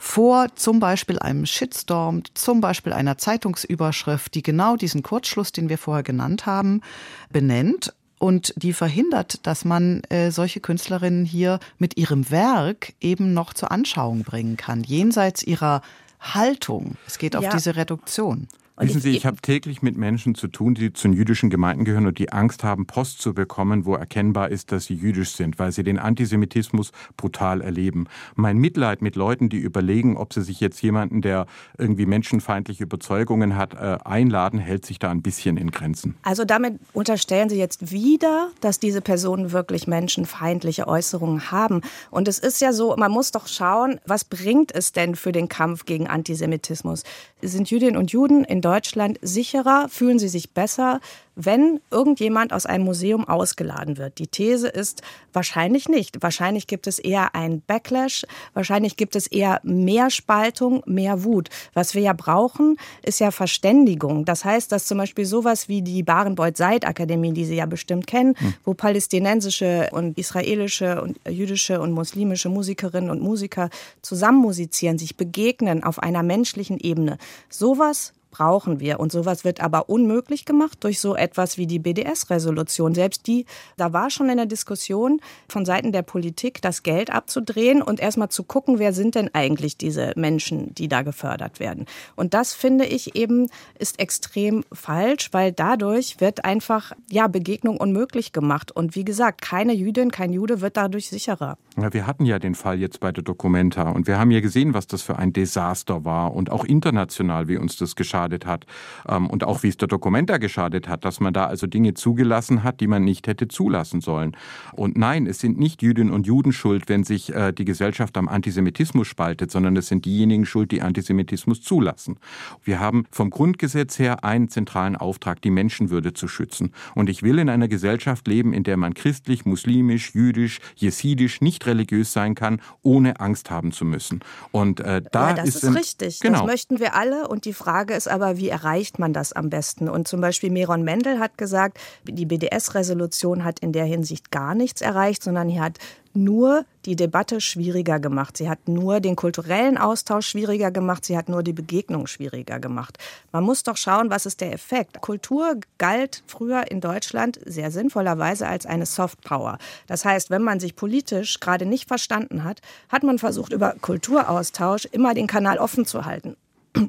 vor 0.04 0.48
zum 0.54 0.80
Beispiel 0.80 1.18
einem 1.18 1.46
Shitstorm, 1.46 2.22
zum 2.34 2.60
Beispiel 2.60 2.92
einer 2.92 3.16
Zeitungsüberschrift, 3.16 4.34
die 4.34 4.42
genau 4.42 4.76
diesen 4.76 5.02
Kurzschluss, 5.02 5.50
den 5.50 5.70
wir 5.70 5.78
vorher 5.78 6.02
genannt 6.02 6.44
haben, 6.44 6.82
benennt 7.30 7.94
und 8.18 8.52
die 8.56 8.74
verhindert, 8.74 9.46
dass 9.46 9.64
man 9.64 10.02
äh, 10.04 10.30
solche 10.30 10.60
Künstlerinnen 10.60 11.24
hier 11.24 11.58
mit 11.78 11.96
ihrem 11.96 12.30
Werk 12.30 12.92
eben 13.00 13.32
noch 13.32 13.54
zur 13.54 13.70
Anschauung 13.70 14.24
bringen 14.24 14.56
kann, 14.56 14.84
jenseits 14.84 15.42
ihrer 15.42 15.80
Haltung. 16.20 16.96
Es 17.06 17.18
geht 17.18 17.34
auf 17.34 17.44
ja. 17.44 17.50
diese 17.50 17.76
Reduktion. 17.76 18.48
Und 18.76 18.88
Wissen 18.88 19.02
Sie, 19.02 19.16
ich 19.16 19.24
habe 19.24 19.36
täglich 19.36 19.82
mit 19.82 19.96
Menschen 19.96 20.34
zu 20.34 20.48
tun, 20.48 20.74
die 20.74 20.92
zu 20.92 21.06
jüdischen 21.06 21.48
Gemeinden 21.48 21.84
gehören 21.84 22.08
und 22.08 22.18
die 22.18 22.32
Angst 22.32 22.64
haben, 22.64 22.86
Post 22.86 23.22
zu 23.22 23.32
bekommen, 23.32 23.84
wo 23.84 23.94
erkennbar 23.94 24.50
ist, 24.50 24.72
dass 24.72 24.86
sie 24.86 24.94
jüdisch 24.94 25.30
sind, 25.30 25.60
weil 25.60 25.70
sie 25.70 25.84
den 25.84 25.96
Antisemitismus 25.96 26.90
brutal 27.16 27.60
erleben. 27.60 28.08
Mein 28.34 28.58
Mitleid 28.58 29.00
mit 29.00 29.14
Leuten, 29.14 29.48
die 29.48 29.58
überlegen, 29.58 30.16
ob 30.16 30.32
sie 30.32 30.42
sich 30.42 30.58
jetzt 30.58 30.82
jemanden, 30.82 31.22
der 31.22 31.46
irgendwie 31.78 32.04
menschenfeindliche 32.04 32.82
Überzeugungen 32.82 33.54
hat, 33.54 33.74
äh, 33.74 33.98
einladen, 34.04 34.58
hält 34.58 34.84
sich 34.84 34.98
da 34.98 35.08
ein 35.12 35.22
bisschen 35.22 35.56
in 35.56 35.70
Grenzen. 35.70 36.16
Also 36.22 36.44
damit 36.44 36.80
unterstellen 36.92 37.48
Sie 37.48 37.58
jetzt 37.58 37.92
wieder, 37.92 38.50
dass 38.60 38.80
diese 38.80 39.00
Personen 39.00 39.52
wirklich 39.52 39.86
menschenfeindliche 39.86 40.88
Äußerungen 40.88 41.52
haben. 41.52 41.80
Und 42.10 42.26
es 42.26 42.40
ist 42.40 42.60
ja 42.60 42.72
so, 42.72 42.96
man 42.96 43.12
muss 43.12 43.30
doch 43.30 43.46
schauen, 43.46 44.00
was 44.04 44.24
bringt 44.24 44.74
es 44.74 44.90
denn 44.90 45.14
für 45.14 45.30
den 45.30 45.48
Kampf 45.48 45.84
gegen 45.84 46.08
Antisemitismus? 46.08 47.04
Sind 47.40 47.70
Jüdinnen 47.70 47.96
und 47.96 48.10
Juden 48.10 48.42
in 48.42 48.63
Deutschland 48.64 49.18
sicherer, 49.20 49.88
fühlen 49.90 50.18
sie 50.18 50.28
sich 50.28 50.52
besser, 50.52 51.00
wenn 51.36 51.80
irgendjemand 51.90 52.52
aus 52.52 52.66
einem 52.66 52.84
Museum 52.84 53.26
ausgeladen 53.26 53.98
wird. 53.98 54.18
Die 54.18 54.26
These 54.26 54.68
ist 54.68 55.02
wahrscheinlich 55.32 55.88
nicht. 55.88 56.22
Wahrscheinlich 56.22 56.66
gibt 56.66 56.86
es 56.86 56.98
eher 56.98 57.34
einen 57.34 57.60
Backlash, 57.60 58.24
wahrscheinlich 58.52 58.96
gibt 58.96 59.16
es 59.16 59.26
eher 59.26 59.60
mehr 59.64 60.10
Spaltung, 60.10 60.82
mehr 60.86 61.24
Wut. 61.24 61.48
Was 61.72 61.94
wir 61.94 62.02
ja 62.02 62.12
brauchen, 62.12 62.76
ist 63.02 63.20
ja 63.20 63.30
Verständigung. 63.30 64.24
Das 64.24 64.44
heißt, 64.44 64.70
dass 64.70 64.86
zum 64.86 64.98
Beispiel 64.98 65.24
sowas 65.24 65.68
wie 65.68 65.82
die 65.82 66.02
Barenboyd-Seid-Akademie, 66.02 67.32
die 67.32 67.44
Sie 67.44 67.56
ja 67.56 67.66
bestimmt 67.66 68.06
kennen, 68.06 68.34
hm. 68.38 68.54
wo 68.64 68.74
palästinensische 68.74 69.88
und 69.92 70.16
israelische 70.16 71.02
und 71.02 71.18
jüdische 71.28 71.80
und 71.80 71.92
muslimische 71.92 72.48
Musikerinnen 72.48 73.10
und 73.10 73.20
Musiker 73.20 73.70
zusammen 74.02 74.38
musizieren, 74.38 74.98
sich 74.98 75.16
begegnen 75.16 75.82
auf 75.82 75.98
einer 75.98 76.22
menschlichen 76.22 76.78
Ebene. 76.78 77.18
Sowas 77.48 78.12
brauchen 78.34 78.80
wir. 78.80 78.98
Und 78.98 79.12
sowas 79.12 79.44
wird 79.44 79.60
aber 79.60 79.88
unmöglich 79.88 80.44
gemacht 80.44 80.82
durch 80.82 80.98
so 80.98 81.14
etwas 81.14 81.56
wie 81.56 81.68
die 81.68 81.78
BDS-Resolution. 81.78 82.92
Selbst 82.92 83.28
die, 83.28 83.46
da 83.76 83.92
war 83.92 84.10
schon 84.10 84.28
in 84.28 84.36
der 84.36 84.46
Diskussion 84.46 85.20
von 85.48 85.64
Seiten 85.64 85.92
der 85.92 86.02
Politik, 86.02 86.60
das 86.60 86.82
Geld 86.82 87.10
abzudrehen 87.10 87.80
und 87.80 88.00
erstmal 88.00 88.30
zu 88.30 88.42
gucken, 88.42 88.80
wer 88.80 88.92
sind 88.92 89.14
denn 89.14 89.30
eigentlich 89.32 89.78
diese 89.78 90.12
Menschen, 90.16 90.74
die 90.74 90.88
da 90.88 91.02
gefördert 91.02 91.60
werden. 91.60 91.86
Und 92.16 92.34
das 92.34 92.54
finde 92.54 92.86
ich 92.86 93.14
eben 93.14 93.46
ist 93.78 94.00
extrem 94.00 94.64
falsch, 94.72 95.28
weil 95.30 95.52
dadurch 95.52 96.20
wird 96.20 96.44
einfach, 96.44 96.92
ja, 97.08 97.28
Begegnung 97.28 97.76
unmöglich 97.76 98.32
gemacht. 98.32 98.72
Und 98.72 98.96
wie 98.96 99.04
gesagt, 99.04 99.42
keine 99.42 99.74
Jüdin, 99.74 100.10
kein 100.10 100.32
Jude 100.32 100.60
wird 100.60 100.76
dadurch 100.76 101.08
sicherer. 101.08 101.56
Ja, 101.76 101.92
wir 101.92 102.06
hatten 102.06 102.24
ja 102.24 102.40
den 102.40 102.56
Fall 102.56 102.80
jetzt 102.80 102.98
bei 102.98 103.12
der 103.12 103.22
Documenta 103.22 103.90
und 103.90 104.08
wir 104.08 104.18
haben 104.18 104.32
ja 104.32 104.40
gesehen, 104.40 104.74
was 104.74 104.86
das 104.88 105.02
für 105.02 105.16
ein 105.16 105.32
Desaster 105.32 106.04
war 106.04 106.34
und 106.34 106.50
auch 106.50 106.64
international, 106.64 107.46
wie 107.46 107.56
uns 107.56 107.76
das 107.76 107.94
geschah 107.94 108.23
geschadet 108.24 108.46
hat 108.46 108.66
ähm, 109.08 109.28
und 109.28 109.44
auch 109.44 109.62
wie 109.62 109.68
es 109.68 109.76
der 109.76 109.88
Dokumenta 109.88 110.38
geschadet 110.38 110.88
hat, 110.88 111.04
dass 111.04 111.20
man 111.20 111.32
da 111.32 111.46
also 111.46 111.66
Dinge 111.66 111.94
zugelassen 111.94 112.62
hat, 112.62 112.80
die 112.80 112.86
man 112.86 113.04
nicht 113.04 113.26
hätte 113.26 113.48
zulassen 113.48 114.00
sollen. 114.00 114.36
Und 114.72 114.96
nein, 114.96 115.26
es 115.26 115.38
sind 115.38 115.58
nicht 115.58 115.82
Jüdinnen 115.82 116.12
und 116.12 116.26
Juden 116.26 116.52
schuld, 116.52 116.88
wenn 116.88 117.04
sich 117.04 117.34
äh, 117.34 117.52
die 117.52 117.64
Gesellschaft 117.64 118.16
am 118.16 118.28
Antisemitismus 118.28 119.06
spaltet, 119.06 119.50
sondern 119.50 119.76
es 119.76 119.88
sind 119.88 120.04
diejenigen 120.04 120.46
schuld, 120.46 120.70
die 120.70 120.82
Antisemitismus 120.82 121.62
zulassen. 121.62 122.16
Wir 122.62 122.80
haben 122.80 123.04
vom 123.10 123.30
Grundgesetz 123.30 123.98
her 123.98 124.24
einen 124.24 124.48
zentralen 124.48 124.96
Auftrag, 124.96 125.42
die 125.42 125.50
Menschenwürde 125.50 126.14
zu 126.14 126.28
schützen. 126.28 126.72
Und 126.94 127.08
ich 127.08 127.22
will 127.22 127.38
in 127.38 127.48
einer 127.48 127.68
Gesellschaft 127.68 128.26
leben, 128.26 128.52
in 128.52 128.64
der 128.64 128.76
man 128.76 128.94
christlich, 128.94 129.44
muslimisch, 129.44 130.14
jüdisch, 130.14 130.60
jesidisch, 130.76 131.40
nicht 131.40 131.66
religiös 131.66 132.12
sein 132.12 132.34
kann, 132.34 132.60
ohne 132.82 133.20
Angst 133.20 133.50
haben 133.50 133.72
zu 133.72 133.84
müssen. 133.84 134.20
Und 134.52 134.80
äh, 134.80 135.02
da 135.12 135.30
ja, 135.30 135.34
das 135.34 135.48
ist, 135.48 135.64
ist 135.64 135.74
richtig. 135.74 136.20
Genau. 136.20 136.38
Das 136.38 136.46
möchten 136.46 136.78
wir 136.78 136.94
alle. 136.94 137.28
Und 137.28 137.44
die 137.44 137.52
Frage 137.52 137.94
ist 137.94 138.08
aber, 138.14 138.36
wie 138.38 138.48
erreicht 138.48 139.00
man 139.00 139.12
das 139.12 139.32
am 139.32 139.50
besten? 139.50 139.88
Und 139.88 140.06
zum 140.06 140.20
Beispiel 140.20 140.50
Meron 140.50 140.84
Mendel 140.84 141.18
hat 141.18 141.36
gesagt, 141.36 141.78
die 142.04 142.26
BDS-Resolution 142.26 143.42
hat 143.42 143.58
in 143.58 143.72
der 143.72 143.86
Hinsicht 143.86 144.30
gar 144.30 144.54
nichts 144.54 144.82
erreicht, 144.82 145.24
sondern 145.24 145.48
hier 145.48 145.62
hat 145.62 145.80
nur 146.12 146.64
die 146.84 146.94
Debatte 146.94 147.40
schwieriger 147.40 147.98
gemacht. 147.98 148.36
Sie 148.36 148.48
hat 148.48 148.68
nur 148.68 149.00
den 149.00 149.16
kulturellen 149.16 149.76
Austausch 149.76 150.28
schwieriger 150.28 150.70
gemacht. 150.70 151.04
Sie 151.04 151.16
hat 151.16 151.28
nur 151.28 151.42
die 151.42 151.52
Begegnung 151.52 152.06
schwieriger 152.06 152.60
gemacht. 152.60 152.98
Man 153.32 153.42
muss 153.42 153.64
doch 153.64 153.76
schauen, 153.76 154.10
was 154.10 154.24
ist 154.24 154.40
der 154.40 154.52
Effekt. 154.52 155.00
Kultur 155.00 155.56
galt 155.78 156.22
früher 156.28 156.70
in 156.70 156.80
Deutschland 156.80 157.40
sehr 157.44 157.72
sinnvollerweise 157.72 158.46
als 158.46 158.64
eine 158.64 158.86
Soft 158.86 159.22
Power. 159.22 159.58
Das 159.88 160.04
heißt, 160.04 160.30
wenn 160.30 160.42
man 160.42 160.60
sich 160.60 160.76
politisch 160.76 161.40
gerade 161.40 161.66
nicht 161.66 161.88
verstanden 161.88 162.44
hat, 162.44 162.60
hat 162.88 163.02
man 163.02 163.18
versucht, 163.18 163.52
über 163.52 163.74
Kulturaustausch 163.80 164.84
immer 164.92 165.14
den 165.14 165.26
Kanal 165.26 165.58
offen 165.58 165.84
zu 165.84 166.04
halten. 166.04 166.36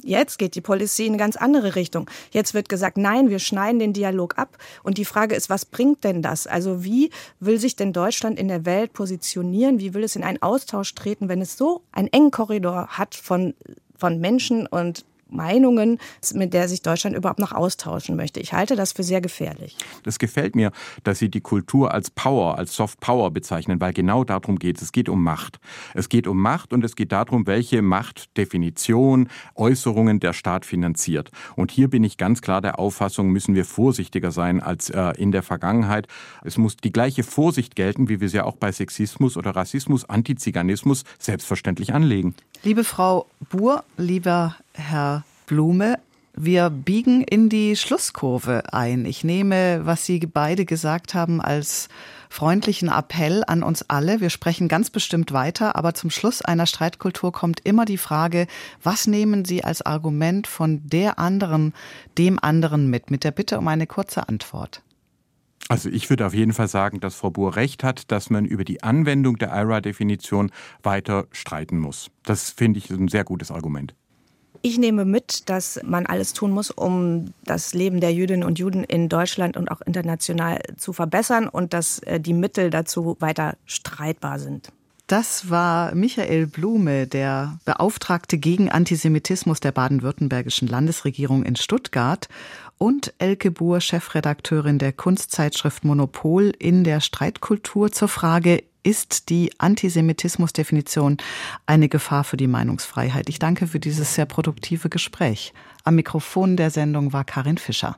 Jetzt 0.04 0.40
geht 0.40 0.56
die 0.56 0.62
Policy 0.62 1.06
in 1.06 1.14
eine 1.14 1.18
ganz 1.18 1.36
andere 1.36 1.76
Richtung. 1.76 2.10
Jetzt 2.32 2.54
wird 2.54 2.70
gesagt, 2.70 2.98
nein, 2.98 3.30
wir 3.30 3.40
schneiden 3.40 3.80
den 3.80 3.94
Dialog 3.94 4.38
ab. 4.38 4.58
Und 4.84 4.98
die 4.98 5.06
Frage 5.06 5.36
ist, 5.36 5.50
was 5.50 5.66
bringt 5.66 6.04
denn 6.04 6.22
das? 6.22 6.48
Also 6.48 6.84
wie 6.84 7.12
will 7.40 7.60
sich 7.60 7.76
denn 7.76 7.94
Deutschland 7.94 8.40
in 8.40 8.48
der 8.48 8.66
Welt 8.66 8.94
positionieren? 8.94 9.80
Wie 9.80 9.94
will 9.94 10.04
es 10.04 10.16
in 10.16 10.24
einen 10.24 10.42
Austausch 10.42 10.96
treten, 10.96 11.30
wenn 11.30 11.42
es 11.42 11.58
so 11.58 11.82
einen 11.92 12.08
engen 12.08 12.32
Korridor 12.32 12.88
hat 12.90 13.16
von, 13.16 13.54
von 13.98 14.20
Menschen 14.20 14.66
und 14.68 15.06
Meinungen, 15.30 16.00
mit 16.34 16.54
der 16.54 16.68
sich 16.68 16.82
Deutschland 16.82 17.16
überhaupt 17.16 17.40
noch 17.40 17.52
austauschen 17.52 18.16
möchte. 18.16 18.40
Ich 18.40 18.54
halte 18.54 18.76
das 18.76 18.92
für 18.92 19.04
sehr 19.04 19.22
gefährlich. 19.22 19.76
Das 20.04 20.20
gefällt 20.20 20.56
mir, 20.56 20.72
dass 21.04 21.20
Sie 21.20 21.30
die 21.30 21.42
Kultur 21.42 21.94
als 21.94 22.10
Power, 22.10 22.58
als 22.58 22.76
Soft 22.76 23.00
Power 23.00 23.32
bezeichnen, 23.32 23.80
weil 23.82 23.94
genau 23.94 24.24
darum 24.24 24.60
geht 24.60 24.78
es. 24.78 24.84
Es 24.84 24.92
geht 24.92 25.10
um 25.10 25.24
Macht. 25.24 25.60
Es 25.94 26.10
geht 26.10 26.28
um 26.28 26.42
Macht 26.42 26.74
und 26.74 26.84
es 26.84 26.96
geht 26.96 27.12
darum, 27.12 27.48
welche 27.48 27.82
Machtdefinition, 27.82 29.30
Äußerungen 29.56 30.20
der 30.20 30.34
Staat 30.34 30.66
finanziert. 30.66 31.32
Und 31.56 31.72
hier 31.72 31.90
bin 31.90 32.04
ich 32.04 32.18
ganz 32.18 32.42
klar 32.42 32.62
der 32.62 32.80
Auffassung, 32.80 33.30
müssen 33.30 33.56
wir 33.56 33.66
vorsichtiger 33.66 34.32
sein 34.32 34.62
als 34.62 34.90
äh, 34.90 35.14
in 35.18 35.32
der 35.32 35.44
Vergangenheit. 35.44 36.08
Es 36.44 36.58
muss 36.58 36.78
die 36.78 36.92
gleiche 36.92 37.24
Vorsicht 37.24 37.76
gelten, 37.76 38.10
wie 38.10 38.22
wir 38.22 38.30
sie 38.30 38.42
auch 38.42 38.56
bei 38.56 38.72
Sexismus 38.72 39.38
oder 39.38 39.56
Rassismus, 39.56 40.08
Antiziganismus 40.10 41.04
selbstverständlich 41.20 41.94
anlegen. 41.94 42.36
Liebe 42.64 42.84
Frau 42.84 43.28
Buhr, 43.50 43.84
lieber 43.98 44.56
Herr 44.78 45.24
Blume, 45.48 46.00
wir 46.38 46.70
biegen 46.70 47.24
in 47.24 47.48
die 47.48 47.78
Schlusskurve 47.78 48.74
ein. 48.74 49.06
Ich 49.06 49.24
nehme, 49.24 49.86
was 49.86 50.06
Sie 50.06 50.20
beide 50.20 50.66
gesagt 50.66 51.14
haben, 51.14 51.40
als 51.40 51.88
freundlichen 52.30 52.90
Appell 52.90 53.44
an 53.48 53.64
uns 53.64 53.90
alle. 53.90 54.20
Wir 54.20 54.30
sprechen 54.30 54.68
ganz 54.68 54.90
bestimmt 54.90 55.32
weiter, 55.32 55.78
aber 55.78 55.94
zum 55.94 56.10
Schluss 56.10 56.42
einer 56.42 56.66
Streitkultur 56.66 57.32
kommt 57.32 57.62
immer 57.64 57.86
die 57.86 57.98
Frage, 57.98 58.48
was 58.84 59.08
nehmen 59.08 59.46
Sie 59.46 59.64
als 59.64 59.82
Argument 59.82 60.46
von 60.46 60.82
der 60.84 61.20
anderen, 61.20 61.74
dem 62.18 62.38
anderen 62.42 62.90
mit? 62.90 63.12
Mit 63.12 63.24
der 63.24 63.32
Bitte 63.32 63.58
um 63.58 63.68
eine 63.70 63.88
kurze 63.88 64.28
Antwort. 64.28 64.82
Also 65.70 65.90
ich 65.90 66.10
würde 66.10 66.26
auf 66.28 66.34
jeden 66.34 66.54
Fall 66.54 66.68
sagen, 66.68 67.00
dass 67.00 67.16
Frau 67.16 67.32
Buhr 67.32 67.56
recht 67.56 67.84
hat, 67.84 68.12
dass 68.12 68.30
man 68.30 68.46
über 68.46 68.66
die 68.66 68.84
Anwendung 68.84 69.38
der 69.38 69.50
IRA-Definition 69.50 70.52
weiter 70.84 71.28
streiten 71.32 71.80
muss. 71.80 72.12
Das 72.24 72.52
finde 72.52 72.78
ich 72.80 72.90
ein 72.90 73.08
sehr 73.08 73.24
gutes 73.24 73.52
Argument. 73.52 73.96
Ich 74.66 74.80
nehme 74.80 75.06
mit, 75.06 75.48
dass 75.52 75.80
man 75.84 76.08
alles 76.08 76.34
tun 76.34 76.50
muss, 76.50 76.72
um 76.72 77.36
das 77.44 77.76
Leben 77.76 78.00
der 78.00 78.12
Jüdinnen 78.12 78.44
und 78.44 78.58
Juden 78.58 78.84
in 78.84 79.10
Deutschland 79.10 79.58
und 79.58 79.70
auch 79.70 79.80
international 79.82 80.60
zu 80.76 80.92
verbessern 80.92 81.48
und 81.48 81.72
dass 81.72 82.00
äh, 82.00 82.20
die 82.20 82.34
Mittel 82.34 82.72
dazu 82.72 83.16
weiter 83.20 83.58
streitbar 83.68 84.40
sind. 84.40 84.70
Das 85.06 85.52
war 85.52 85.94
Michael 85.94 86.48
Blume, 86.48 87.06
der 87.06 87.60
Beauftragte 87.66 88.40
gegen 88.40 88.72
Antisemitismus 88.72 89.60
der 89.60 89.72
baden-württembergischen 89.72 90.68
Landesregierung 90.68 91.44
in 91.44 91.56
Stuttgart 91.56 92.28
und 92.80 93.14
Elke 93.20 93.52
Buhr, 93.52 93.82
Chefredakteurin 93.82 94.80
der 94.80 94.94
Kunstzeitschrift 94.94 95.86
Monopol 95.86 96.52
in 96.58 96.84
der 96.84 97.02
Streitkultur 97.02 97.92
zur 97.92 98.08
Frage, 98.08 98.64
ist 98.86 99.30
die 99.30 99.52
Antisemitismusdefinition 99.58 101.18
eine 101.66 101.90
Gefahr 101.90 102.24
für 102.24 102.38
die 102.38 102.48
Meinungsfreiheit? 102.48 103.30
Ich 103.30 103.40
danke 103.40 103.66
für 103.66 103.80
dieses 103.80 104.14
sehr 104.14 104.28
produktive 104.28 104.90
Gespräch. 104.90 105.54
Am 105.84 105.96
Mikrofon 105.96 106.56
der 106.56 106.70
Sendung 106.70 107.12
war 107.12 107.24
Karin 107.24 107.58
Fischer. 107.58 107.98